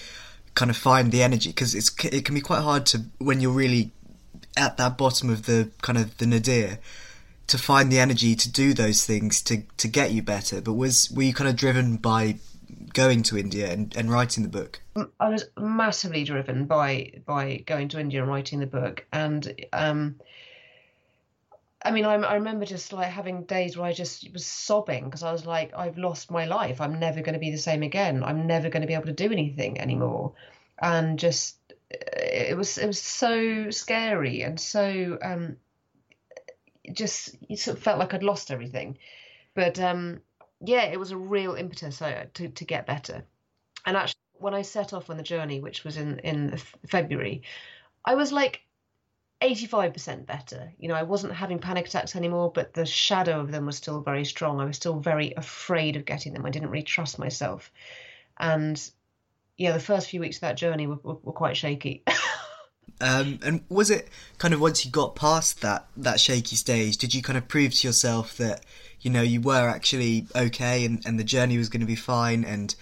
kind 0.54 0.70
of 0.70 0.76
find 0.76 1.10
the 1.10 1.22
energy 1.22 1.50
because 1.50 1.74
it's 1.74 1.92
it 2.04 2.24
can 2.24 2.34
be 2.34 2.40
quite 2.40 2.62
hard 2.62 2.86
to 2.86 3.02
when 3.18 3.40
you're 3.40 3.52
really 3.52 3.90
at 4.56 4.76
that 4.76 4.96
bottom 4.96 5.30
of 5.30 5.46
the 5.46 5.70
kind 5.82 5.98
of 5.98 6.16
the 6.18 6.26
nadir 6.26 6.78
to 7.46 7.58
find 7.58 7.90
the 7.90 7.98
energy 7.98 8.34
to 8.34 8.50
do 8.50 8.72
those 8.72 9.04
things 9.04 9.42
to 9.42 9.62
to 9.76 9.88
get 9.88 10.12
you 10.12 10.22
better. 10.22 10.60
But 10.60 10.74
was 10.74 11.10
were 11.10 11.22
you 11.22 11.34
kind 11.34 11.48
of 11.48 11.56
driven 11.56 11.96
by 11.96 12.36
going 12.92 13.22
to 13.24 13.36
India 13.36 13.70
and, 13.70 13.94
and 13.96 14.10
writing 14.10 14.42
the 14.42 14.48
book? 14.48 14.80
I 15.20 15.28
was 15.28 15.44
massively 15.58 16.24
driven 16.24 16.66
by 16.66 17.12
by 17.26 17.62
going 17.66 17.88
to 17.88 18.00
India 18.00 18.22
and 18.22 18.30
writing 18.30 18.60
the 18.60 18.66
book, 18.66 19.04
and 19.12 19.54
um, 19.72 20.16
I 21.84 21.90
mean, 21.90 22.06
I, 22.06 22.14
I 22.14 22.34
remember 22.34 22.64
just 22.64 22.94
like 22.94 23.10
having 23.10 23.44
days 23.44 23.76
where 23.76 23.86
I 23.86 23.92
just 23.92 24.32
was 24.32 24.46
sobbing 24.46 25.04
because 25.04 25.22
I 25.22 25.32
was 25.32 25.44
like, 25.44 25.72
I've 25.76 25.98
lost 25.98 26.30
my 26.30 26.46
life. 26.46 26.80
I'm 26.80 26.98
never 26.98 27.20
going 27.20 27.34
to 27.34 27.38
be 27.38 27.50
the 27.50 27.58
same 27.58 27.82
again. 27.82 28.24
I'm 28.24 28.46
never 28.46 28.70
going 28.70 28.80
to 28.80 28.86
be 28.86 28.94
able 28.94 29.06
to 29.06 29.12
do 29.12 29.30
anything 29.30 29.78
anymore. 29.78 30.32
And 30.80 31.18
just 31.18 31.58
it 31.90 32.56
was 32.56 32.78
it 32.78 32.86
was 32.86 33.00
so 33.00 33.70
scary 33.70 34.42
and 34.42 34.58
so 34.58 35.18
um, 35.22 35.56
just 36.92 37.36
it 37.48 37.58
sort 37.58 37.76
of 37.76 37.82
felt 37.82 37.98
like 37.98 38.14
I'd 38.14 38.22
lost 38.22 38.50
everything. 38.50 38.96
But 39.54 39.78
um, 39.78 40.20
yeah, 40.60 40.84
it 40.84 40.98
was 40.98 41.10
a 41.10 41.18
real 41.18 41.54
impetus 41.54 42.00
uh, 42.00 42.26
to 42.34 42.48
to 42.48 42.64
get 42.64 42.86
better. 42.86 43.24
And 43.84 43.96
actually, 43.96 44.20
when 44.38 44.54
I 44.54 44.62
set 44.62 44.94
off 44.94 45.10
on 45.10 45.18
the 45.18 45.22
journey, 45.22 45.60
which 45.60 45.84
was 45.84 45.98
in 45.98 46.18
in 46.20 46.56
February, 46.88 47.42
I 48.06 48.14
was 48.14 48.32
like 48.32 48.63
85% 49.44 50.26
better. 50.26 50.72
You 50.78 50.88
know, 50.88 50.94
I 50.94 51.02
wasn't 51.02 51.34
having 51.34 51.58
panic 51.58 51.86
attacks 51.86 52.16
anymore, 52.16 52.50
but 52.52 52.72
the 52.72 52.86
shadow 52.86 53.40
of 53.40 53.50
them 53.52 53.66
was 53.66 53.76
still 53.76 54.00
very 54.00 54.24
strong. 54.24 54.60
I 54.60 54.64
was 54.64 54.76
still 54.76 54.98
very 54.98 55.34
afraid 55.36 55.96
of 55.96 56.06
getting 56.06 56.32
them. 56.32 56.46
I 56.46 56.50
didn't 56.50 56.70
really 56.70 56.82
trust 56.82 57.18
myself. 57.18 57.70
And 58.38 58.80
yeah, 59.56 59.72
the 59.72 59.80
first 59.80 60.08
few 60.08 60.20
weeks 60.20 60.38
of 60.38 60.42
that 60.42 60.56
journey 60.56 60.86
were, 60.86 60.98
were, 61.02 61.16
were 61.22 61.32
quite 61.32 61.56
shaky. 61.56 62.02
um, 63.00 63.38
and 63.42 63.64
was 63.68 63.90
it 63.90 64.08
kind 64.38 64.54
of 64.54 64.60
once 64.60 64.84
you 64.84 64.90
got 64.90 65.14
past 65.14 65.60
that 65.60 65.86
that 65.98 66.20
shaky 66.20 66.56
stage, 66.56 66.96
did 66.96 67.14
you 67.14 67.22
kind 67.22 67.36
of 67.36 67.46
prove 67.46 67.74
to 67.74 67.86
yourself 67.86 68.36
that 68.38 68.64
you 69.00 69.10
know 69.10 69.22
you 69.22 69.40
were 69.40 69.68
actually 69.68 70.26
okay 70.34 70.84
and, 70.84 71.04
and 71.06 71.18
the 71.18 71.24
journey 71.24 71.58
was 71.58 71.68
going 71.68 71.80
to 71.80 71.86
be 71.86 71.96
fine 71.96 72.44
and 72.44 72.74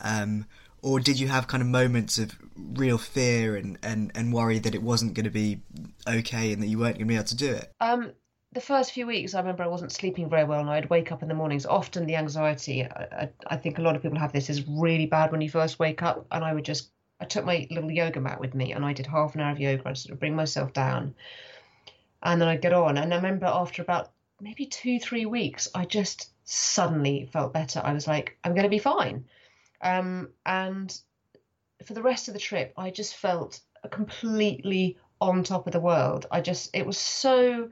um, 0.00 0.46
or 0.82 1.00
did 1.00 1.18
you 1.18 1.28
have 1.28 1.46
kind 1.46 1.62
of 1.62 1.68
moments 1.68 2.18
of 2.18 2.36
real 2.56 2.98
fear 2.98 3.56
and, 3.56 3.78
and, 3.82 4.10
and 4.14 4.32
worry 4.32 4.58
that 4.58 4.74
it 4.74 4.82
wasn't 4.82 5.14
going 5.14 5.24
to 5.24 5.30
be 5.30 5.60
okay 6.06 6.52
and 6.52 6.62
that 6.62 6.66
you 6.66 6.78
weren't 6.78 6.96
going 6.96 7.06
to 7.06 7.12
be 7.12 7.14
able 7.14 7.24
to 7.24 7.36
do 7.36 7.52
it? 7.52 7.72
Um, 7.80 8.12
the 8.52 8.60
first 8.60 8.92
few 8.92 9.06
weeks, 9.06 9.34
I 9.34 9.40
remember 9.40 9.62
I 9.62 9.68
wasn't 9.68 9.92
sleeping 9.92 10.28
very 10.28 10.44
well, 10.44 10.60
and 10.60 10.68
I'd 10.68 10.90
wake 10.90 11.10
up 11.10 11.22
in 11.22 11.28
the 11.28 11.34
mornings. 11.34 11.64
Often 11.64 12.06
the 12.06 12.16
anxiety, 12.16 12.84
I, 12.84 13.30
I, 13.46 13.56
think 13.56 13.78
a 13.78 13.82
lot 13.82 13.96
of 13.96 14.02
people 14.02 14.18
have 14.18 14.32
this, 14.32 14.50
is 14.50 14.68
really 14.68 15.06
bad 15.06 15.32
when 15.32 15.40
you 15.40 15.48
first 15.48 15.78
wake 15.78 16.02
up. 16.02 16.26
And 16.30 16.44
I 16.44 16.52
would 16.52 16.64
just, 16.64 16.90
I 17.20 17.24
took 17.24 17.44
my 17.44 17.66
little 17.70 17.90
yoga 17.90 18.20
mat 18.20 18.40
with 18.40 18.54
me, 18.54 18.72
and 18.72 18.84
I 18.84 18.92
did 18.92 19.06
half 19.06 19.34
an 19.34 19.40
hour 19.40 19.52
of 19.52 19.60
yoga. 19.60 19.88
I'd 19.88 19.96
sort 19.96 20.12
of 20.12 20.20
bring 20.20 20.36
myself 20.36 20.72
down, 20.72 21.14
and 22.22 22.40
then 22.40 22.48
I'd 22.48 22.60
get 22.60 22.74
on. 22.74 22.98
And 22.98 23.12
I 23.12 23.16
remember 23.16 23.46
after 23.46 23.80
about 23.80 24.10
maybe 24.40 24.66
two, 24.66 24.98
three 24.98 25.24
weeks, 25.24 25.68
I 25.74 25.86
just 25.86 26.30
suddenly 26.44 27.30
felt 27.32 27.54
better. 27.54 27.80
I 27.82 27.94
was 27.94 28.06
like, 28.06 28.36
I'm 28.44 28.52
going 28.52 28.64
to 28.64 28.68
be 28.68 28.78
fine. 28.78 29.24
Um, 29.82 30.30
and 30.46 30.96
for 31.84 31.94
the 31.94 32.02
rest 32.02 32.28
of 32.28 32.34
the 32.34 32.40
trip, 32.40 32.72
I 32.76 32.90
just 32.90 33.16
felt 33.16 33.60
completely 33.90 34.98
on 35.20 35.42
top 35.42 35.66
of 35.66 35.72
the 35.72 35.80
world. 35.80 36.26
I 36.30 36.40
just, 36.40 36.70
it 36.74 36.86
was 36.86 36.98
so 36.98 37.68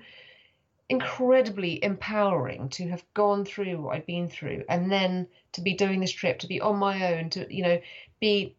incredibly 0.89 1.83
empowering 1.83 2.69
to 2.69 2.89
have 2.89 3.05
gone 3.15 3.45
through 3.45 3.81
what 3.81 3.97
I've 3.97 4.07
been 4.07 4.29
through 4.29 4.65
and 4.69 4.91
then 4.91 5.29
to 5.53 5.61
be 5.61 5.75
doing 5.75 6.01
this 6.01 6.11
trip, 6.11 6.41
to 6.41 6.49
be 6.49 6.61
on 6.61 6.77
my 6.77 7.15
own, 7.15 7.31
to, 7.31 7.55
you 7.55 7.63
know, 7.63 7.81
be 8.21 8.57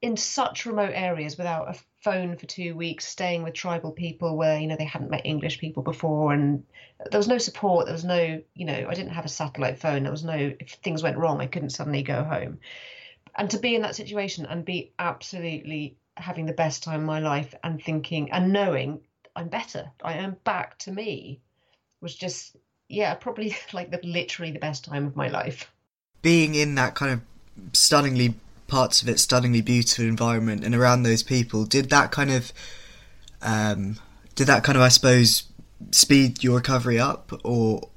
in 0.00 0.16
such 0.16 0.66
remote 0.66 0.92
areas 0.94 1.36
without 1.36 1.68
a 1.68 1.78
phone 2.04 2.36
for 2.36 2.46
two 2.46 2.76
weeks, 2.76 3.08
staying 3.08 3.42
with 3.42 3.54
tribal 3.54 3.90
people 3.90 4.36
where, 4.36 4.60
you 4.60 4.66
know, 4.66 4.76
they 4.76 4.84
hadn't 4.84 5.10
met 5.10 5.24
English 5.24 5.58
people 5.58 5.82
before 5.82 6.32
and 6.32 6.64
there 7.10 7.18
was 7.18 7.26
no 7.26 7.38
support. 7.38 7.86
There 7.86 7.94
was 7.94 8.04
no, 8.04 8.42
you 8.54 8.64
know, 8.66 8.86
I 8.88 8.94
didn't 8.94 9.14
have 9.14 9.24
a 9.24 9.28
satellite 9.28 9.80
phone. 9.80 10.02
There 10.02 10.12
was 10.12 10.22
no, 10.22 10.52
if 10.60 10.72
things 10.82 11.02
went 11.02 11.16
wrong, 11.16 11.40
I 11.40 11.46
couldn't 11.46 11.70
suddenly 11.70 12.02
go 12.02 12.22
home. 12.22 12.58
And 13.34 13.50
to 13.50 13.58
be 13.58 13.74
in 13.74 13.82
that 13.82 13.96
situation 13.96 14.46
and 14.46 14.64
be 14.64 14.92
absolutely 14.98 15.96
having 16.16 16.46
the 16.46 16.52
best 16.52 16.82
time 16.82 17.00
of 17.00 17.06
my 17.06 17.20
life 17.20 17.54
and 17.64 17.82
thinking 17.82 18.30
and 18.30 18.52
knowing 18.52 19.00
I'm 19.34 19.48
better, 19.48 19.90
I 20.02 20.14
am 20.14 20.36
back 20.44 20.78
to 20.80 20.92
me 20.92 21.40
was 22.00 22.14
just, 22.14 22.54
yeah, 22.88 23.14
probably 23.14 23.56
like 23.72 23.90
the 23.90 24.00
literally 24.04 24.52
the 24.52 24.58
best 24.58 24.84
time 24.84 25.06
of 25.06 25.16
my 25.16 25.28
life. 25.28 25.72
Being 26.22 26.54
in 26.54 26.76
that 26.76 26.94
kind 26.94 27.12
of 27.12 27.20
stunningly 27.76 28.34
parts 28.66 29.02
of 29.02 29.08
it 29.08 29.20
stunningly 29.20 29.60
beautiful 29.60 30.04
environment 30.04 30.64
and 30.64 30.74
around 30.74 31.02
those 31.02 31.22
people 31.22 31.64
did 31.64 31.90
that 31.90 32.10
kind 32.10 32.30
of 32.30 32.52
um, 33.42 33.96
did 34.34 34.46
that 34.46 34.64
kind 34.64 34.76
of 34.76 34.82
I 34.82 34.88
suppose 34.88 35.44
speed 35.90 36.42
your 36.42 36.56
recovery 36.56 36.98
up, 36.98 37.32
or 37.44 37.88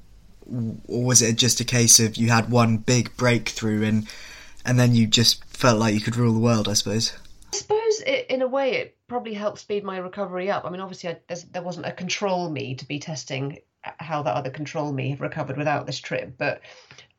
or 0.86 1.04
was 1.04 1.22
it 1.22 1.36
just 1.36 1.60
a 1.60 1.64
case 1.64 2.00
of 2.00 2.16
you 2.16 2.30
had 2.30 2.50
one 2.50 2.78
big 2.78 3.16
breakthrough 3.16 3.84
and 3.84 4.08
and 4.64 4.78
then 4.78 4.94
you 4.94 5.06
just 5.06 5.44
felt 5.44 5.78
like 5.78 5.94
you 5.94 6.00
could 6.00 6.16
rule 6.16 6.32
the 6.32 6.40
world? 6.40 6.68
I 6.68 6.74
suppose. 6.74 7.16
I 7.52 7.56
suppose 7.56 8.00
it, 8.06 8.26
in 8.28 8.42
a 8.42 8.46
way 8.46 8.72
it 8.72 8.96
probably 9.08 9.34
helped 9.34 9.58
speed 9.58 9.84
my 9.84 9.96
recovery 9.98 10.50
up. 10.50 10.64
I 10.64 10.70
mean, 10.70 10.80
obviously 10.80 11.10
I, 11.10 11.18
there 11.52 11.62
wasn't 11.62 11.86
a 11.86 11.92
control 11.92 12.50
me 12.50 12.74
to 12.74 12.86
be 12.86 12.98
testing 12.98 13.60
how 13.82 14.22
that 14.22 14.34
other 14.34 14.50
control 14.50 14.92
me 14.92 15.10
have 15.10 15.20
recovered 15.22 15.56
without 15.56 15.86
this 15.86 15.98
trip, 15.98 16.34
but 16.36 16.60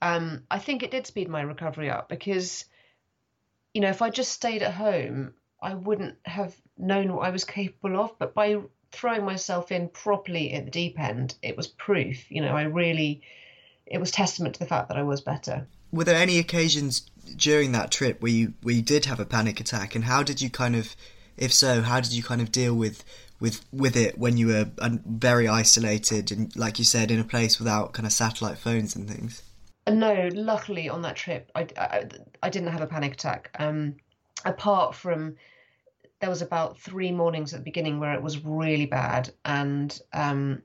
um, 0.01 0.44
I 0.51 0.60
think 0.60 0.84
it 0.84 0.91
did 0.91 1.08
speed 1.08 1.29
my 1.29 1.41
recovery 1.41 1.89
up 1.89 2.10
because, 2.10 2.65
you 3.73 3.81
know, 3.81 3.89
if 3.89 4.01
I 4.01 4.09
just 4.09 4.31
stayed 4.31 4.63
at 4.63 4.73
home, 4.73 5.33
I 5.61 5.73
wouldn't 5.73 6.15
have 6.25 6.55
known 6.77 7.13
what 7.13 7.27
I 7.27 7.29
was 7.29 7.43
capable 7.43 7.99
of. 7.99 8.17
But 8.17 8.33
by 8.33 8.57
throwing 8.91 9.25
myself 9.25 9.71
in 9.71 9.89
properly 9.89 10.53
at 10.53 10.65
the 10.65 10.71
deep 10.71 10.99
end, 10.99 11.35
it 11.41 11.55
was 11.55 11.67
proof. 11.67 12.31
You 12.31 12.41
know, 12.41 12.55
I 12.55 12.63
really, 12.63 13.21
it 13.85 13.99
was 13.99 14.11
testament 14.11 14.55
to 14.55 14.59
the 14.59 14.65
fact 14.65 14.88
that 14.88 14.97
I 14.97 15.03
was 15.03 15.21
better. 15.21 15.67
Were 15.91 16.03
there 16.03 16.21
any 16.21 16.39
occasions 16.39 17.09
during 17.35 17.71
that 17.73 17.91
trip 17.91 18.21
where 18.21 18.31
you 18.31 18.53
where 18.61 18.75
you 18.75 18.81
did 18.81 19.05
have 19.05 19.19
a 19.19 19.25
panic 19.25 19.59
attack, 19.59 19.95
and 19.95 20.03
how 20.03 20.23
did 20.23 20.41
you 20.41 20.49
kind 20.49 20.75
of, 20.75 20.95
if 21.38 21.53
so, 21.53 21.81
how 21.81 21.99
did 21.99 22.13
you 22.13 22.23
kind 22.23 22.41
of 22.41 22.51
deal 22.51 22.73
with 22.73 23.03
with 23.39 23.65
with 23.71 23.95
it 23.95 24.17
when 24.17 24.38
you 24.38 24.47
were 24.47 24.69
um, 24.79 25.01
very 25.05 25.47
isolated 25.47 26.31
and, 26.31 26.55
like 26.55 26.79
you 26.79 26.85
said, 26.85 27.11
in 27.11 27.19
a 27.19 27.23
place 27.23 27.59
without 27.59 27.93
kind 27.93 28.05
of 28.05 28.11
satellite 28.11 28.57
phones 28.57 28.95
and 28.95 29.09
things? 29.09 29.41
No, 29.88 30.29
luckily 30.33 30.89
on 30.89 31.01
that 31.01 31.15
trip, 31.15 31.51
I, 31.55 31.67
I, 31.77 32.07
I 32.43 32.50
didn't 32.50 32.71
have 32.71 32.81
a 32.81 32.88
panic 32.88 33.13
attack. 33.13 33.50
Um, 33.57 33.95
apart 34.45 34.95
from 34.95 35.36
there 36.19 36.29
was 36.29 36.41
about 36.41 36.77
three 36.77 37.12
mornings 37.12 37.53
at 37.53 37.62
the 37.62 37.63
beginning 37.63 38.00
where 38.00 38.13
it 38.13 38.21
was 38.21 38.43
really 38.43 38.86
bad, 38.86 39.31
and 39.45 40.00
um, 40.13 40.62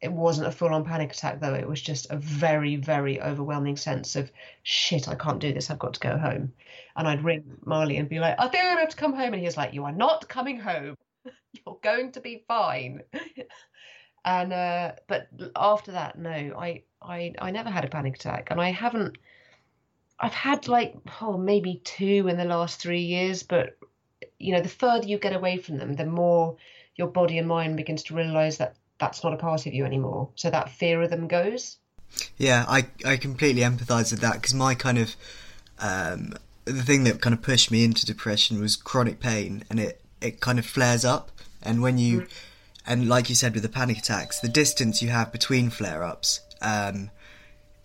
it 0.00 0.12
wasn't 0.12 0.46
a 0.46 0.52
full-on 0.52 0.84
panic 0.84 1.12
attack 1.12 1.40
though. 1.40 1.54
It 1.54 1.68
was 1.68 1.80
just 1.80 2.10
a 2.10 2.16
very, 2.16 2.76
very 2.76 3.20
overwhelming 3.20 3.76
sense 3.76 4.14
of 4.14 4.30
shit. 4.62 5.08
I 5.08 5.14
can't 5.14 5.40
do 5.40 5.52
this. 5.52 5.70
I've 5.70 5.78
got 5.78 5.94
to 5.94 6.00
go 6.00 6.16
home. 6.16 6.52
And 6.96 7.08
I'd 7.08 7.24
ring 7.24 7.44
Marley 7.64 7.96
and 7.96 8.08
be 8.08 8.20
like, 8.20 8.36
I 8.38 8.48
think 8.48 8.62
I'm 8.62 8.70
gonna 8.70 8.80
have 8.80 8.90
to 8.90 8.96
come 8.96 9.14
home. 9.14 9.32
And 9.32 9.40
he 9.40 9.46
was 9.46 9.56
like, 9.56 9.74
You 9.74 9.84
are 9.84 9.92
not 9.92 10.28
coming 10.28 10.60
home. 10.60 10.96
You're 11.52 11.78
going 11.82 12.12
to 12.12 12.20
be 12.20 12.44
fine. 12.46 13.02
and 14.24 14.52
uh, 14.52 14.92
but 15.06 15.28
after 15.56 15.92
that, 15.92 16.18
no, 16.18 16.30
I 16.30 16.82
I 17.02 17.34
I 17.38 17.50
never 17.50 17.70
had 17.70 17.84
a 17.84 17.88
panic 17.88 18.16
attack, 18.16 18.48
and 18.50 18.60
I 18.60 18.70
haven't. 18.70 19.18
I've 20.20 20.34
had 20.34 20.68
like 20.68 20.96
oh 21.20 21.38
maybe 21.38 21.80
two 21.84 22.26
in 22.28 22.36
the 22.36 22.44
last 22.44 22.80
three 22.80 23.02
years, 23.02 23.42
but 23.42 23.78
you 24.38 24.52
know 24.52 24.60
the 24.60 24.68
further 24.68 25.06
you 25.06 25.18
get 25.18 25.34
away 25.34 25.58
from 25.58 25.78
them, 25.78 25.94
the 25.94 26.06
more 26.06 26.56
your 26.96 27.08
body 27.08 27.38
and 27.38 27.48
mind 27.48 27.76
begins 27.76 28.02
to 28.04 28.14
realize 28.14 28.58
that 28.58 28.76
that's 28.98 29.22
not 29.22 29.32
a 29.32 29.36
part 29.36 29.66
of 29.66 29.72
you 29.72 29.84
anymore. 29.84 30.28
So 30.34 30.50
that 30.50 30.70
fear 30.70 31.00
of 31.02 31.10
them 31.10 31.28
goes. 31.28 31.78
Yeah, 32.36 32.64
I 32.68 32.86
I 33.04 33.16
completely 33.16 33.62
empathise 33.62 34.10
with 34.10 34.20
that 34.20 34.34
because 34.34 34.54
my 34.54 34.74
kind 34.74 34.98
of 34.98 35.14
um, 35.78 36.34
the 36.64 36.82
thing 36.82 37.04
that 37.04 37.20
kind 37.20 37.34
of 37.34 37.42
pushed 37.42 37.70
me 37.70 37.84
into 37.84 38.04
depression 38.04 38.60
was 38.60 38.76
chronic 38.76 39.20
pain, 39.20 39.64
and 39.70 39.78
it 39.78 40.00
it 40.20 40.40
kind 40.40 40.58
of 40.58 40.66
flares 40.66 41.04
up, 41.04 41.30
and 41.62 41.80
when 41.80 41.98
you 41.98 42.22
mm. 42.22 42.28
And 42.88 43.06
like 43.06 43.28
you 43.28 43.34
said 43.34 43.52
with 43.52 43.62
the 43.62 43.68
panic 43.68 43.98
attacks, 43.98 44.40
the 44.40 44.48
distance 44.48 45.02
you 45.02 45.10
have 45.10 45.30
between 45.30 45.68
flare 45.68 46.02
ups. 46.02 46.40
Um, 46.62 47.10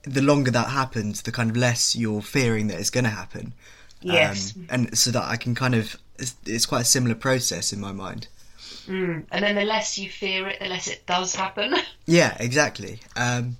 the 0.04 0.22
longer 0.22 0.50
that 0.52 0.70
happens, 0.70 1.22
the 1.22 1.32
kind 1.32 1.50
of 1.50 1.58
less 1.58 1.96
you're 1.96 2.22
fearing 2.22 2.68
that 2.68 2.80
it's 2.80 2.90
going 2.90 3.04
to 3.04 3.10
happen. 3.10 3.54
Yes. 4.02 4.56
Um, 4.56 4.68
and 4.70 4.98
so 4.98 5.12
that 5.12 5.24
I 5.24 5.36
can 5.36 5.56
kind 5.56 5.76
of, 5.76 5.98
it's, 6.18 6.36
it's, 6.46 6.66
quite 6.66 6.82
a 6.82 6.86
similar 6.86 7.16
process 7.16 7.74
in 7.74 7.82
my 7.82 7.92
mind. 7.92 8.28
Mm. 8.88 9.26
And 9.30 9.44
then 9.44 9.56
the 9.56 9.66
less 9.66 9.98
you 9.98 10.10
fear 10.10 10.48
it, 10.48 10.60
the 10.62 10.68
less 10.68 10.88
it 10.88 11.06
does 11.06 11.36
happen. 11.36 11.76
yeah, 12.06 12.36
exactly. 12.40 13.02
Um, 13.18 13.58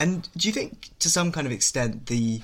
and 0.00 0.28
do 0.36 0.48
you 0.48 0.52
think, 0.52 0.90
to 0.98 1.08
some 1.08 1.30
kind 1.30 1.46
of 1.46 1.52
extent, 1.52 2.06
the 2.06 2.42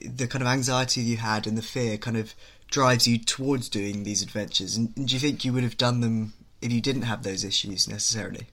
the 0.00 0.28
kind 0.28 0.42
of 0.42 0.48
anxiety 0.48 1.00
you 1.00 1.16
had 1.16 1.44
and 1.46 1.58
the 1.58 1.62
fear 1.62 1.96
kind 1.96 2.16
of 2.16 2.32
drives 2.70 3.08
you 3.08 3.18
towards 3.18 3.68
doing 3.68 4.04
these 4.04 4.22
adventures? 4.22 4.76
And, 4.76 4.92
and 4.96 5.08
do 5.08 5.14
you 5.14 5.20
think 5.20 5.44
you 5.44 5.52
would 5.52 5.64
have 5.64 5.76
done 5.76 6.00
them 6.00 6.34
if 6.60 6.72
you 6.72 6.80
didn't 6.80 7.02
have 7.02 7.22
those 7.22 7.44
issues 7.44 7.88
necessarily? 7.88 8.46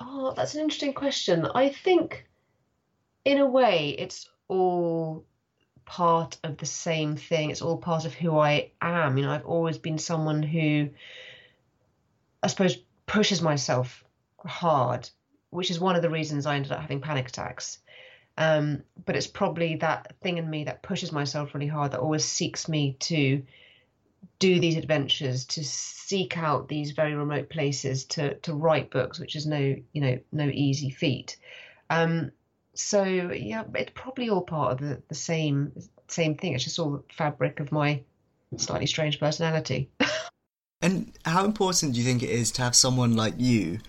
Oh, 0.00 0.32
that's 0.36 0.54
an 0.54 0.62
interesting 0.62 0.92
question. 0.92 1.46
I 1.54 1.70
think, 1.70 2.26
in 3.24 3.38
a 3.38 3.46
way, 3.46 3.96
it's 3.98 4.28
all 4.48 5.24
part 5.84 6.38
of 6.44 6.58
the 6.58 6.66
same 6.66 7.16
thing. 7.16 7.50
It's 7.50 7.62
all 7.62 7.78
part 7.78 8.04
of 8.04 8.14
who 8.14 8.38
I 8.38 8.70
am. 8.80 9.16
You 9.16 9.24
know, 9.24 9.32
I've 9.32 9.46
always 9.46 9.78
been 9.78 9.98
someone 9.98 10.42
who 10.42 10.90
I 12.42 12.46
suppose, 12.46 12.78
pushes 13.06 13.42
myself 13.42 14.04
hard, 14.38 15.08
which 15.50 15.70
is 15.70 15.80
one 15.80 15.96
of 15.96 16.02
the 16.02 16.10
reasons 16.10 16.46
I 16.46 16.56
ended 16.56 16.72
up 16.72 16.80
having 16.80 17.00
panic 17.00 17.28
attacks. 17.28 17.78
Um, 18.36 18.84
but 19.04 19.16
it's 19.16 19.26
probably 19.26 19.76
that 19.76 20.14
thing 20.20 20.38
in 20.38 20.48
me 20.48 20.64
that 20.64 20.82
pushes 20.82 21.10
myself 21.10 21.54
really 21.54 21.66
hard 21.66 21.92
that 21.92 22.00
always 22.00 22.24
seeks 22.24 22.68
me 22.68 22.96
to 23.00 23.42
do 24.38 24.60
these 24.60 24.76
adventures, 24.76 25.44
to 25.46 25.64
seek 25.64 26.38
out 26.38 26.68
these 26.68 26.92
very 26.92 27.14
remote 27.14 27.50
places, 27.50 28.04
to 28.06 28.34
to 28.36 28.54
write 28.54 28.90
books, 28.90 29.18
which 29.18 29.36
is 29.36 29.46
no 29.46 29.58
you 29.92 30.00
know 30.00 30.18
no 30.32 30.44
easy 30.44 30.90
feat. 30.90 31.36
Um, 31.90 32.32
so 32.74 33.02
yeah, 33.02 33.64
it's 33.74 33.92
probably 33.94 34.30
all 34.30 34.42
part 34.42 34.72
of 34.72 34.88
the, 34.88 35.02
the 35.08 35.14
same 35.14 35.72
same 36.08 36.36
thing. 36.36 36.54
It's 36.54 36.64
just 36.64 36.78
all 36.78 36.90
the 36.90 37.02
fabric 37.12 37.60
of 37.60 37.72
my 37.72 38.02
slightly 38.56 38.86
strange 38.86 39.20
personality. 39.20 39.90
And 40.80 41.12
how 41.24 41.44
important 41.44 41.94
do 41.94 41.98
you 41.98 42.04
think 42.04 42.22
it 42.22 42.30
is 42.30 42.52
to 42.52 42.62
have 42.62 42.76
someone 42.76 43.16
like 43.16 43.34
you, 43.36 43.80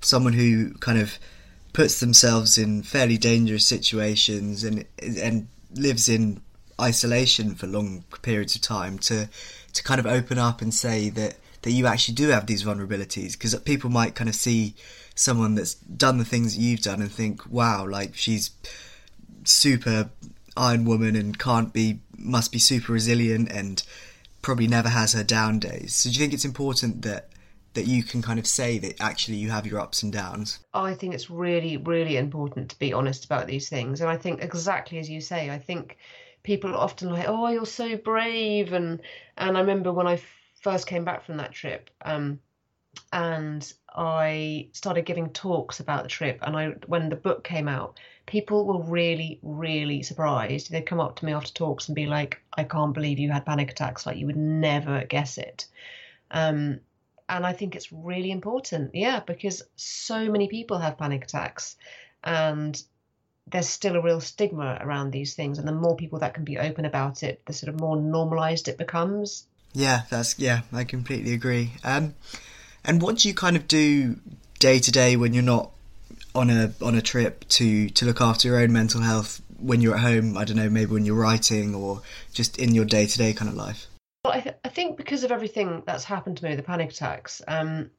someone 0.00 0.34
who 0.34 0.72
kind 0.74 0.98
of 0.98 1.18
puts 1.72 2.00
themselves 2.00 2.56
in 2.56 2.82
fairly 2.82 3.18
dangerous 3.18 3.66
situations 3.66 4.62
and 4.62 4.84
and 5.00 5.48
lives 5.74 6.08
in 6.08 6.40
isolation 6.80 7.54
for 7.54 7.66
long 7.66 8.04
periods 8.22 8.54
of 8.54 8.62
time 8.62 8.98
to 8.98 9.28
to 9.72 9.82
kind 9.82 10.00
of 10.00 10.06
open 10.06 10.38
up 10.38 10.62
and 10.62 10.72
say 10.72 11.08
that 11.10 11.36
that 11.62 11.72
you 11.72 11.86
actually 11.86 12.14
do 12.14 12.28
have 12.28 12.46
these 12.46 12.64
vulnerabilities 12.64 13.32
because 13.32 13.54
people 13.60 13.90
might 13.90 14.14
kind 14.14 14.28
of 14.28 14.34
see 14.34 14.74
someone 15.14 15.54
that's 15.54 15.74
done 15.74 16.18
the 16.18 16.24
things 16.24 16.54
that 16.54 16.62
you've 16.62 16.80
done 16.80 17.02
and 17.02 17.10
think 17.10 17.42
wow 17.50 17.86
like 17.86 18.14
she's 18.14 18.50
super 19.44 20.10
iron 20.56 20.84
woman 20.84 21.16
and 21.16 21.38
can't 21.38 21.72
be 21.72 22.00
must 22.16 22.52
be 22.52 22.58
super 22.58 22.92
resilient 22.92 23.50
and 23.50 23.82
probably 24.42 24.66
never 24.66 24.88
has 24.88 25.12
her 25.12 25.24
down 25.24 25.58
days. 25.58 25.94
So 25.94 26.08
do 26.08 26.14
you 26.14 26.20
think 26.20 26.32
it's 26.32 26.44
important 26.44 27.02
that 27.02 27.28
that 27.74 27.86
you 27.86 28.02
can 28.02 28.22
kind 28.22 28.38
of 28.38 28.46
say 28.46 28.78
that 28.78 29.00
actually 29.00 29.36
you 29.36 29.50
have 29.50 29.66
your 29.66 29.78
ups 29.78 30.02
and 30.02 30.12
downs? 30.12 30.58
Oh, 30.74 30.82
I 30.82 30.94
think 30.94 31.14
it's 31.14 31.30
really, 31.30 31.76
really 31.76 32.16
important 32.16 32.70
to 32.70 32.78
be 32.78 32.92
honest 32.92 33.24
about 33.24 33.46
these 33.46 33.68
things. 33.68 34.00
And 34.00 34.10
I 34.10 34.16
think 34.16 34.42
exactly 34.42 34.98
as 34.98 35.08
you 35.08 35.20
say, 35.20 35.50
I 35.50 35.58
think 35.58 35.98
people 36.48 36.70
are 36.70 36.78
often 36.78 37.10
like, 37.10 37.28
"Oh, 37.28 37.48
you're 37.48 37.66
so 37.66 37.98
brave," 37.98 38.72
and 38.72 39.02
and 39.36 39.56
I 39.56 39.60
remember 39.60 39.92
when 39.92 40.06
I 40.06 40.18
first 40.62 40.86
came 40.86 41.04
back 41.04 41.22
from 41.24 41.36
that 41.36 41.52
trip, 41.52 41.90
um, 42.02 42.40
and 43.12 43.70
I 43.94 44.70
started 44.72 45.04
giving 45.04 45.28
talks 45.30 45.78
about 45.78 46.04
the 46.04 46.08
trip. 46.08 46.38
And 46.40 46.56
I, 46.56 46.68
when 46.86 47.10
the 47.10 47.16
book 47.16 47.44
came 47.44 47.68
out, 47.68 48.00
people 48.24 48.64
were 48.64 48.82
really, 48.82 49.38
really 49.42 50.02
surprised. 50.02 50.70
They'd 50.70 50.86
come 50.86 51.00
up 51.00 51.16
to 51.16 51.26
me 51.26 51.32
after 51.32 51.52
talks 51.52 51.88
and 51.88 51.94
be 51.94 52.06
like, 52.06 52.40
"I 52.56 52.64
can't 52.64 52.94
believe 52.94 53.18
you 53.18 53.30
had 53.30 53.44
panic 53.44 53.70
attacks. 53.70 54.06
Like 54.06 54.16
you 54.16 54.24
would 54.26 54.36
never 54.36 55.04
guess 55.04 55.36
it." 55.36 55.66
Um, 56.30 56.80
and 57.28 57.44
I 57.46 57.52
think 57.52 57.76
it's 57.76 57.92
really 57.92 58.30
important, 58.30 58.94
yeah, 58.94 59.20
because 59.20 59.62
so 59.76 60.30
many 60.30 60.48
people 60.48 60.78
have 60.78 60.96
panic 60.96 61.24
attacks, 61.24 61.76
and 62.24 62.82
there's 63.50 63.68
still 63.68 63.96
a 63.96 64.02
real 64.02 64.20
stigma 64.20 64.78
around 64.80 65.10
these 65.10 65.34
things. 65.34 65.58
And 65.58 65.66
the 65.66 65.72
more 65.72 65.96
people 65.96 66.18
that 66.20 66.34
can 66.34 66.44
be 66.44 66.58
open 66.58 66.84
about 66.84 67.22
it, 67.22 67.42
the 67.46 67.52
sort 67.52 67.72
of 67.72 67.80
more 67.80 67.96
normalized 67.96 68.68
it 68.68 68.78
becomes. 68.78 69.46
Yeah, 69.72 70.02
that's 70.10 70.38
yeah, 70.38 70.62
I 70.72 70.84
completely 70.84 71.32
agree. 71.34 71.72
Um, 71.84 72.14
and 72.84 73.02
what 73.02 73.18
do 73.18 73.28
you 73.28 73.34
kind 73.34 73.56
of 73.56 73.68
do 73.68 74.16
day 74.58 74.78
to 74.78 74.90
day 74.90 75.16
when 75.16 75.34
you're 75.34 75.42
not 75.42 75.70
on 76.34 76.50
a 76.50 76.72
on 76.82 76.94
a 76.94 77.02
trip 77.02 77.46
to 77.48 77.88
to 77.90 78.06
look 78.06 78.20
after 78.20 78.48
your 78.48 78.58
own 78.58 78.72
mental 78.72 79.00
health 79.00 79.42
when 79.58 79.80
you're 79.80 79.94
at 79.94 80.00
home? 80.00 80.36
I 80.36 80.44
don't 80.44 80.56
know, 80.56 80.70
maybe 80.70 80.92
when 80.92 81.04
you're 81.04 81.16
writing 81.16 81.74
or 81.74 82.02
just 82.32 82.58
in 82.58 82.74
your 82.74 82.84
day 82.84 83.06
to 83.06 83.18
day 83.18 83.32
kind 83.32 83.48
of 83.50 83.56
life. 83.56 83.86
Well, 84.24 84.34
I, 84.34 84.40
th- 84.40 84.56
I 84.64 84.68
think 84.68 84.96
because 84.96 85.22
of 85.22 85.30
everything 85.30 85.82
that's 85.86 86.04
happened 86.04 86.38
to 86.38 86.44
me, 86.44 86.56
the 86.56 86.62
panic 86.62 86.90
attacks, 86.90 87.40
um, 87.46 87.90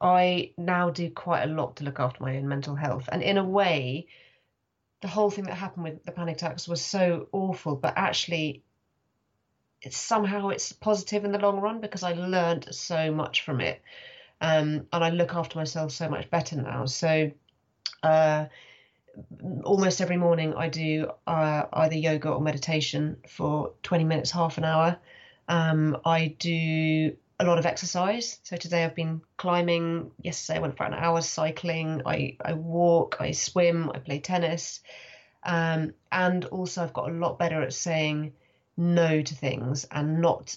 I 0.00 0.52
now 0.56 0.90
do 0.90 1.10
quite 1.10 1.42
a 1.42 1.52
lot 1.52 1.76
to 1.76 1.84
look 1.84 2.00
after 2.00 2.22
my 2.22 2.36
own 2.36 2.48
mental 2.48 2.74
health, 2.74 3.08
and 3.12 3.22
in 3.22 3.36
a 3.36 3.44
way, 3.44 4.06
the 5.00 5.08
whole 5.08 5.30
thing 5.30 5.44
that 5.44 5.54
happened 5.54 5.84
with 5.84 6.04
the 6.04 6.12
panic 6.12 6.36
attacks 6.36 6.68
was 6.68 6.84
so 6.84 7.28
awful, 7.32 7.76
but 7.76 7.94
actually 7.96 8.62
it's 9.82 9.96
somehow 9.96 10.48
it's 10.48 10.72
positive 10.72 11.24
in 11.24 11.32
the 11.32 11.38
long 11.38 11.60
run 11.60 11.80
because 11.80 12.02
I 12.02 12.12
learned 12.12 12.74
so 12.74 13.10
much 13.10 13.42
from 13.42 13.60
it 13.60 13.80
um, 14.40 14.86
and 14.92 15.04
I 15.04 15.10
look 15.10 15.34
after 15.34 15.58
myself 15.58 15.92
so 15.92 16.08
much 16.08 16.30
better 16.30 16.56
now. 16.56 16.86
So 16.86 17.30
uh, 18.02 18.46
almost 19.64 20.00
every 20.00 20.16
morning 20.16 20.54
I 20.54 20.68
do 20.68 21.10
uh, 21.26 21.64
either 21.72 21.96
yoga 21.96 22.30
or 22.30 22.40
meditation 22.40 23.18
for 23.28 23.72
20 23.82 24.04
minutes, 24.04 24.30
half 24.30 24.58
an 24.58 24.64
hour. 24.64 24.98
Um, 25.48 25.98
I 26.04 26.34
do 26.38 27.16
a 27.40 27.44
lot 27.44 27.58
of 27.58 27.64
exercise. 27.64 28.38
So 28.42 28.56
today 28.56 28.84
I've 28.84 28.94
been 28.94 29.22
climbing. 29.38 30.10
Yesterday 30.22 30.58
I 30.58 30.60
went 30.60 30.76
for 30.76 30.84
an 30.84 30.92
hour 30.92 31.22
cycling. 31.22 32.02
I, 32.04 32.36
I 32.44 32.52
walk, 32.52 33.16
I 33.18 33.32
swim, 33.32 33.90
I 33.94 33.98
play 33.98 34.20
tennis. 34.20 34.80
Um, 35.42 35.94
and 36.12 36.44
also 36.44 36.82
I've 36.82 36.92
got 36.92 37.08
a 37.08 37.14
lot 37.14 37.38
better 37.38 37.62
at 37.62 37.72
saying 37.72 38.34
no 38.76 39.22
to 39.22 39.34
things 39.34 39.86
and 39.90 40.20
not 40.20 40.54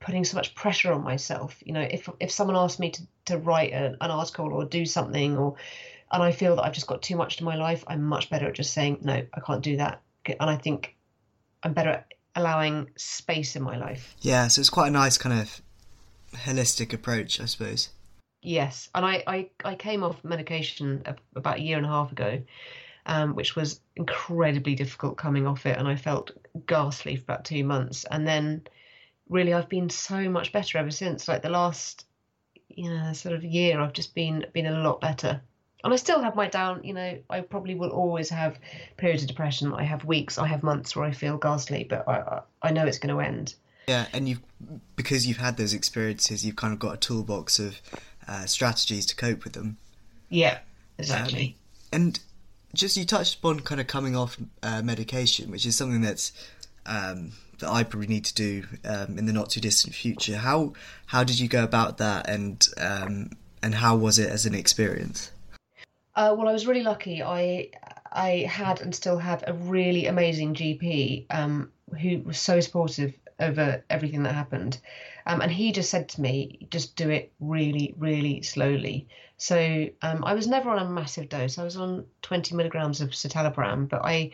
putting 0.00 0.24
so 0.24 0.36
much 0.36 0.56
pressure 0.56 0.92
on 0.92 1.04
myself. 1.04 1.62
You 1.64 1.72
know, 1.72 1.86
if 1.88 2.08
if 2.18 2.32
someone 2.32 2.56
asks 2.56 2.80
me 2.80 2.90
to, 2.90 3.02
to 3.26 3.38
write 3.38 3.72
a, 3.72 3.96
an 4.00 4.10
article 4.10 4.52
or 4.52 4.64
do 4.64 4.84
something, 4.84 5.38
or 5.38 5.54
and 6.10 6.24
I 6.24 6.32
feel 6.32 6.56
that 6.56 6.64
I've 6.64 6.72
just 6.72 6.88
got 6.88 7.02
too 7.02 7.16
much 7.16 7.36
to 7.36 7.44
my 7.44 7.54
life, 7.54 7.84
I'm 7.86 8.02
much 8.02 8.30
better 8.30 8.48
at 8.48 8.54
just 8.54 8.72
saying 8.72 8.98
no, 9.02 9.14
I 9.14 9.40
can't 9.46 9.62
do 9.62 9.76
that. 9.76 10.02
And 10.26 10.50
I 10.50 10.56
think 10.56 10.96
I'm 11.62 11.72
better 11.72 11.90
at 11.90 12.14
allowing 12.34 12.90
space 12.96 13.54
in 13.54 13.62
my 13.62 13.76
life. 13.76 14.16
Yeah, 14.20 14.48
so 14.48 14.60
it's 14.60 14.70
quite 14.70 14.88
a 14.88 14.90
nice 14.90 15.18
kind 15.18 15.40
of 15.40 15.62
holistic 16.44 16.92
approach, 16.92 17.40
I 17.40 17.46
suppose. 17.46 17.90
Yes, 18.42 18.88
and 18.94 19.04
I, 19.04 19.22
I, 19.26 19.50
I 19.64 19.74
came 19.74 20.04
off 20.04 20.22
medication 20.22 21.02
about 21.34 21.58
a 21.58 21.62
year 21.62 21.76
and 21.76 21.86
a 21.86 21.88
half 21.88 22.12
ago, 22.12 22.42
um, 23.06 23.34
which 23.34 23.56
was 23.56 23.80
incredibly 23.96 24.74
difficult 24.74 25.16
coming 25.16 25.46
off 25.46 25.66
it, 25.66 25.78
and 25.78 25.88
I 25.88 25.96
felt 25.96 26.30
ghastly 26.66 27.16
for 27.16 27.22
about 27.22 27.44
two 27.44 27.64
months, 27.64 28.04
and 28.10 28.26
then 28.26 28.66
really 29.28 29.52
I've 29.52 29.68
been 29.68 29.90
so 29.90 30.28
much 30.28 30.52
better 30.52 30.78
ever 30.78 30.90
since. 30.90 31.28
Like 31.28 31.42
the 31.42 31.48
last, 31.48 32.06
you 32.68 32.90
know, 32.90 33.12
sort 33.12 33.34
of 33.34 33.44
year, 33.44 33.80
I've 33.80 33.92
just 33.92 34.14
been 34.14 34.46
been 34.52 34.66
a 34.66 34.80
lot 34.80 35.00
better. 35.00 35.40
And 35.84 35.92
I 35.92 35.96
still 35.96 36.20
have 36.22 36.34
my 36.34 36.48
down, 36.48 36.82
you 36.82 36.94
know, 36.94 37.18
I 37.30 37.42
probably 37.42 37.76
will 37.76 37.90
always 37.90 38.28
have 38.30 38.58
periods 38.96 39.22
of 39.22 39.28
depression. 39.28 39.72
I 39.72 39.84
have 39.84 40.04
weeks, 40.04 40.38
I 40.38 40.46
have 40.48 40.62
months 40.62 40.96
where 40.96 41.04
I 41.04 41.12
feel 41.12 41.36
ghastly, 41.36 41.86
but 41.88 42.08
I, 42.08 42.40
I 42.62 42.72
know 42.72 42.86
it's 42.86 42.98
going 42.98 43.14
to 43.14 43.20
end. 43.20 43.54
Yeah, 43.88 44.06
and 44.12 44.28
you've 44.28 44.40
because 44.96 45.26
you've 45.26 45.36
had 45.36 45.56
those 45.56 45.72
experiences, 45.72 46.44
you've 46.44 46.56
kind 46.56 46.72
of 46.72 46.78
got 46.78 46.94
a 46.94 46.96
toolbox 46.96 47.58
of 47.58 47.80
uh, 48.26 48.46
strategies 48.46 49.06
to 49.06 49.16
cope 49.16 49.44
with 49.44 49.52
them. 49.52 49.76
Yeah, 50.28 50.58
exactly. 50.98 51.56
Um, 51.92 52.00
and 52.00 52.20
just 52.74 52.96
you 52.96 53.04
touched 53.04 53.38
upon 53.38 53.60
kind 53.60 53.80
of 53.80 53.86
coming 53.86 54.16
off 54.16 54.36
uh, 54.62 54.82
medication, 54.82 55.50
which 55.50 55.66
is 55.66 55.76
something 55.76 56.00
that's 56.00 56.32
um, 56.84 57.32
that 57.60 57.70
I 57.70 57.84
probably 57.84 58.08
need 58.08 58.24
to 58.24 58.34
do 58.34 58.64
um, 58.84 59.18
in 59.18 59.26
the 59.26 59.32
not 59.32 59.50
too 59.50 59.60
distant 59.60 59.94
future. 59.94 60.36
How 60.36 60.72
how 61.06 61.22
did 61.22 61.38
you 61.38 61.48
go 61.48 61.62
about 61.62 61.98
that, 61.98 62.28
and 62.28 62.66
um, 62.78 63.30
and 63.62 63.74
how 63.74 63.96
was 63.96 64.18
it 64.18 64.30
as 64.30 64.46
an 64.46 64.54
experience? 64.54 65.30
Uh, 66.14 66.34
well, 66.36 66.48
I 66.48 66.52
was 66.52 66.66
really 66.66 66.82
lucky. 66.82 67.22
I 67.22 67.70
I 68.10 68.46
had 68.48 68.80
and 68.80 68.94
still 68.94 69.18
have 69.18 69.44
a 69.46 69.52
really 69.52 70.06
amazing 70.06 70.54
GP 70.54 71.26
um, 71.30 71.70
who 72.00 72.20
was 72.20 72.38
so 72.38 72.60
supportive 72.60 73.14
over 73.40 73.84
everything 73.90 74.22
that 74.22 74.34
happened. 74.34 74.78
Um, 75.26 75.40
and 75.40 75.50
he 75.50 75.72
just 75.72 75.90
said 75.90 76.08
to 76.10 76.20
me, 76.20 76.66
just 76.70 76.96
do 76.96 77.10
it 77.10 77.32
really, 77.40 77.94
really 77.98 78.42
slowly. 78.42 79.08
So 79.36 79.88
um, 80.02 80.24
I 80.24 80.34
was 80.34 80.46
never 80.46 80.70
on 80.70 80.78
a 80.78 80.88
massive 80.88 81.28
dose. 81.28 81.58
I 81.58 81.64
was 81.64 81.76
on 81.76 82.06
20 82.22 82.54
milligrams 82.54 83.00
of 83.00 83.10
citalopram, 83.10 83.88
but 83.88 84.02
I, 84.04 84.32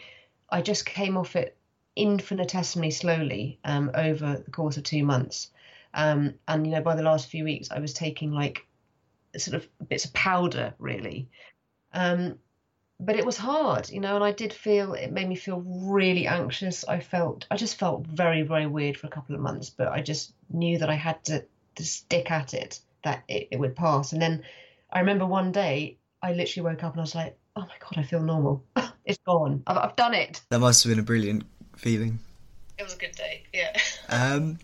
I 0.51 0.63
just 0.63 0.87
came 0.87 1.17
off 1.17 1.35
it 1.35 1.57
infinitesimally 1.97 2.91
slowly 2.91 3.59
um, 3.65 3.91
over 3.95 4.43
the 4.45 4.51
course 4.51 4.77
of 4.77 4.85
two 4.85 5.05
months. 5.05 5.51
Um, 5.95 6.35
and 6.47 6.67
you 6.67 6.73
know, 6.73 6.83
by 6.83 6.95
the 6.95 7.03
last 7.03 7.29
few 7.29 7.45
weeks, 7.45 7.71
I 7.71 7.79
was 7.79 7.93
taking 7.93 8.33
like 8.33 8.67
sort 9.37 9.57
of 9.57 9.69
bits 9.89 10.05
of 10.05 10.13
powder, 10.13 10.75
really. 10.79 11.29
Um, 11.93 12.39
but 13.01 13.17
it 13.17 13.27
was 13.27 13.37
hard, 13.37 13.91
you 13.91 14.01
know, 14.01 14.15
and 14.15 14.25
I 14.25 14.33
did 14.33 14.53
feel 14.53 14.95
it 14.95 15.13
made 15.13 15.29
me 15.29 15.35
feel 15.35 15.61
really 15.61 16.27
anxious. 16.27 16.85
I 16.87 17.01
felt 17.01 17.47
I 17.51 17.57
just 17.57 17.77
felt 17.77 18.07
very 18.07 18.43
very 18.43 18.67
weird 18.67 18.97
for 18.97 19.07
a 19.07 19.11
couple 19.11 19.35
of 19.35 19.41
months, 19.41 19.71
but 19.71 19.89
I 19.89 20.01
just 20.01 20.33
knew 20.51 20.79
that 20.79 20.91
I 20.91 20.95
had 20.95 21.25
to 21.25 21.45
to 21.77 21.85
stick 21.85 22.31
at 22.31 22.55
it 22.55 22.81
that 23.05 23.25
it, 23.29 23.49
it 23.51 23.59
would 23.59 23.75
pass. 23.75 24.13
And 24.13 24.23
then 24.23 24.43
I 24.93 25.01
remember 25.01 25.27
one 25.27 25.53
day 25.53 25.99
I 26.23 26.33
literally 26.33 26.71
woke 26.71 26.85
up 26.85 26.93
and 26.93 27.01
I 27.01 27.03
was 27.03 27.15
like, 27.15 27.37
oh 27.57 27.63
my 27.63 27.75
god, 27.81 27.99
I 27.99 28.03
feel 28.03 28.21
normal. 28.21 28.65
it's 29.05 29.19
gone. 29.19 29.63
I've, 29.67 29.79
I've 29.79 29.97
done 29.97 30.15
it. 30.15 30.41
That 30.51 30.61
must 30.61 30.85
have 30.85 30.91
been 30.91 31.01
a 31.01 31.05
brilliant 31.05 31.45
feeling. 31.77 32.19
It 32.79 32.85
was 32.85 32.95
a 32.95 32.99
good 32.99 33.13
day. 33.13 33.43
Yeah. 33.53 33.77
um, 34.09 34.59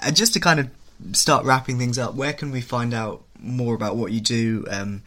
and 0.00 0.16
just 0.16 0.34
to 0.34 0.40
kind 0.40 0.60
of 0.60 0.70
start 1.12 1.44
wrapping 1.44 1.78
things 1.78 1.98
up, 1.98 2.14
where 2.14 2.32
can 2.32 2.50
we 2.50 2.60
find 2.60 2.94
out 2.94 3.24
more 3.38 3.74
about 3.74 3.96
what 3.96 4.12
you 4.12 4.20
do? 4.20 4.64
Um, 4.70 5.02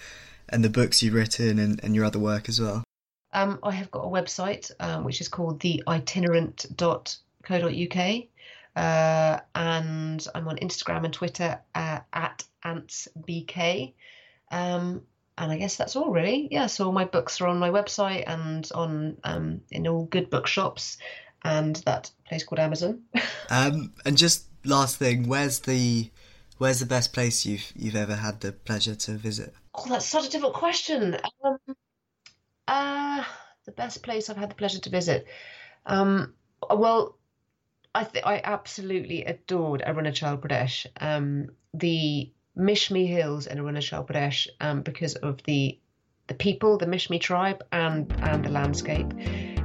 and 0.49 0.63
the 0.63 0.69
books 0.69 1.03
you've 1.03 1.13
written 1.13 1.59
and, 1.59 1.79
and 1.83 1.95
your 1.95 2.05
other 2.05 2.19
work 2.19 2.49
as 2.49 2.59
well? 2.59 2.83
Um, 3.33 3.59
I 3.63 3.71
have 3.71 3.91
got 3.91 4.05
a 4.05 4.09
website 4.09 4.71
um, 4.79 5.03
which 5.03 5.21
is 5.21 5.27
called 5.27 5.59
theitinerant.co.uk. 5.59 8.23
Uh, 8.75 9.39
and 9.55 10.27
I'm 10.35 10.47
on 10.47 10.57
Instagram 10.57 11.05
and 11.05 11.13
Twitter 11.13 11.59
uh, 11.73 11.99
at 12.13 12.43
antsbk. 12.65 13.93
Um, 14.51 15.01
and 15.37 15.51
I 15.51 15.57
guess 15.57 15.75
that's 15.75 15.95
all 15.95 16.11
really. 16.11 16.47
Yeah, 16.49 16.67
so 16.67 16.85
all 16.85 16.91
my 16.91 17.05
books 17.05 17.41
are 17.41 17.47
on 17.47 17.59
my 17.59 17.69
website 17.69 18.23
and 18.27 18.69
on 18.73 19.17
um, 19.23 19.61
in 19.69 19.87
all 19.87 20.05
good 20.05 20.29
bookshops 20.29 20.97
and 21.43 21.75
that 21.85 22.11
place 22.27 22.43
called 22.43 22.59
Amazon. 22.59 23.01
um, 23.49 23.93
and 24.05 24.17
just 24.17 24.45
last 24.63 24.97
thing, 24.97 25.27
where's 25.27 25.59
the 25.59 26.09
where's 26.57 26.79
the 26.79 26.85
best 26.85 27.13
place 27.13 27.45
you've 27.45 27.71
you've 27.75 27.95
ever 27.95 28.15
had 28.15 28.41
the 28.41 28.51
pleasure 28.51 28.95
to 28.95 29.13
visit? 29.13 29.53
Oh, 29.77 29.85
that's 29.89 30.05
such 30.05 30.27
a 30.27 30.29
difficult 30.29 30.53
question. 30.53 31.17
Um, 31.43 31.57
uh, 32.67 33.23
the 33.65 33.71
best 33.71 34.03
place 34.03 34.29
I've 34.29 34.37
had 34.37 34.49
the 34.49 34.55
pleasure 34.55 34.79
to 34.79 34.89
visit. 34.89 35.27
Um, 35.85 36.33
well, 36.69 37.17
I 37.93 38.03
th- 38.03 38.25
I 38.25 38.41
absolutely 38.43 39.25
adored 39.25 39.81
Arunachal 39.85 40.39
Pradesh. 40.39 40.85
Um, 40.99 41.49
the 41.73 42.31
Mishmi 42.57 43.07
Hills 43.07 43.47
in 43.47 43.57
Arunachal 43.57 44.07
Pradesh, 44.07 44.47
um, 44.61 44.81
because 44.81 45.15
of 45.15 45.43
the 45.43 45.79
the 46.27 46.33
people, 46.33 46.77
the 46.77 46.85
Mishmi 46.87 47.19
tribe, 47.19 47.63
and 47.71 48.11
and 48.21 48.43
the 48.43 48.49
landscape, 48.49 49.07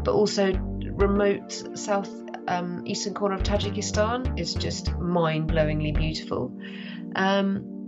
but 0.05 0.13
also 0.13 0.53
remote 0.55 1.79
south 1.79 2.11
um, 2.49 2.83
eastern 2.85 3.15
corner 3.15 3.37
of 3.37 3.43
Tajikistan 3.43 4.39
is 4.39 4.55
just 4.55 4.97
mind 4.99 5.49
blowingly 5.51 5.93
beautiful. 5.95 6.53
Um, 7.15 7.80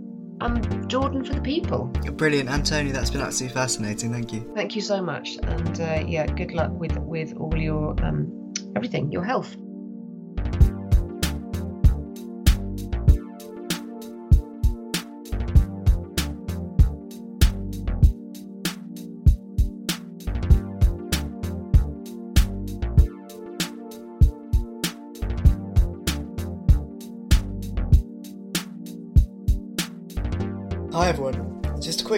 I'm 0.43 0.87
Jordan 0.89 1.23
for 1.23 1.33
the 1.33 1.41
people. 1.41 1.85
Brilliant, 2.17 2.49
Antonia. 2.49 2.91
That's 2.91 3.09
been 3.09 3.21
absolutely 3.21 3.53
fascinating. 3.53 4.11
Thank 4.11 4.33
you. 4.33 4.51
Thank 4.53 4.75
you 4.75 4.81
so 4.81 5.01
much, 5.01 5.37
and 5.41 5.79
uh, 5.79 6.03
yeah, 6.05 6.25
good 6.25 6.51
luck 6.51 6.71
with 6.73 6.97
with 6.97 7.33
all 7.37 7.55
your 7.55 7.95
um, 8.03 8.53
everything, 8.75 9.09
your 9.09 9.23
health. 9.23 9.55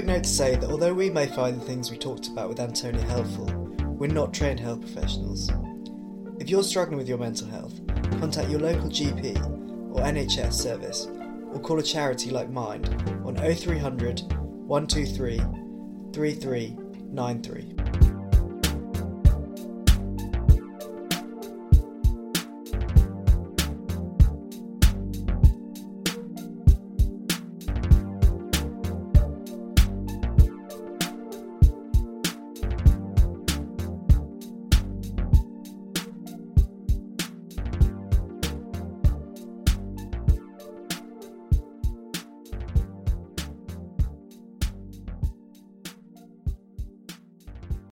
Note 0.06 0.24
to 0.24 0.30
say 0.30 0.56
that 0.56 0.70
although 0.70 0.94
we 0.94 1.10
may 1.10 1.26
find 1.26 1.60
the 1.60 1.66
things 1.66 1.90
we 1.90 1.98
talked 1.98 2.28
about 2.28 2.48
with 2.48 2.60
Antonia 2.60 3.02
helpful, 3.02 3.46
we're 3.98 4.08
not 4.08 4.34
trained 4.34 4.60
health 4.60 4.82
professionals. 4.82 5.50
If 6.40 6.50
you're 6.50 6.64
struggling 6.64 6.98
with 6.98 7.10
your 7.10 7.18
mental 7.18 7.48
health, 7.48 7.74
contact 8.20 8.50
your 8.50 8.60
local 8.60 8.90
GP 8.90 9.36
or 9.96 10.02
NHS 10.02 10.54
service 10.54 11.08
or 11.52 11.60
call 11.60 11.80
a 11.80 11.84
charity 11.84 12.30
like 12.30 12.50
Mind 12.50 12.88
on 13.26 13.36
0300 13.36 14.22
123 14.68 15.38
3393. 16.14 17.75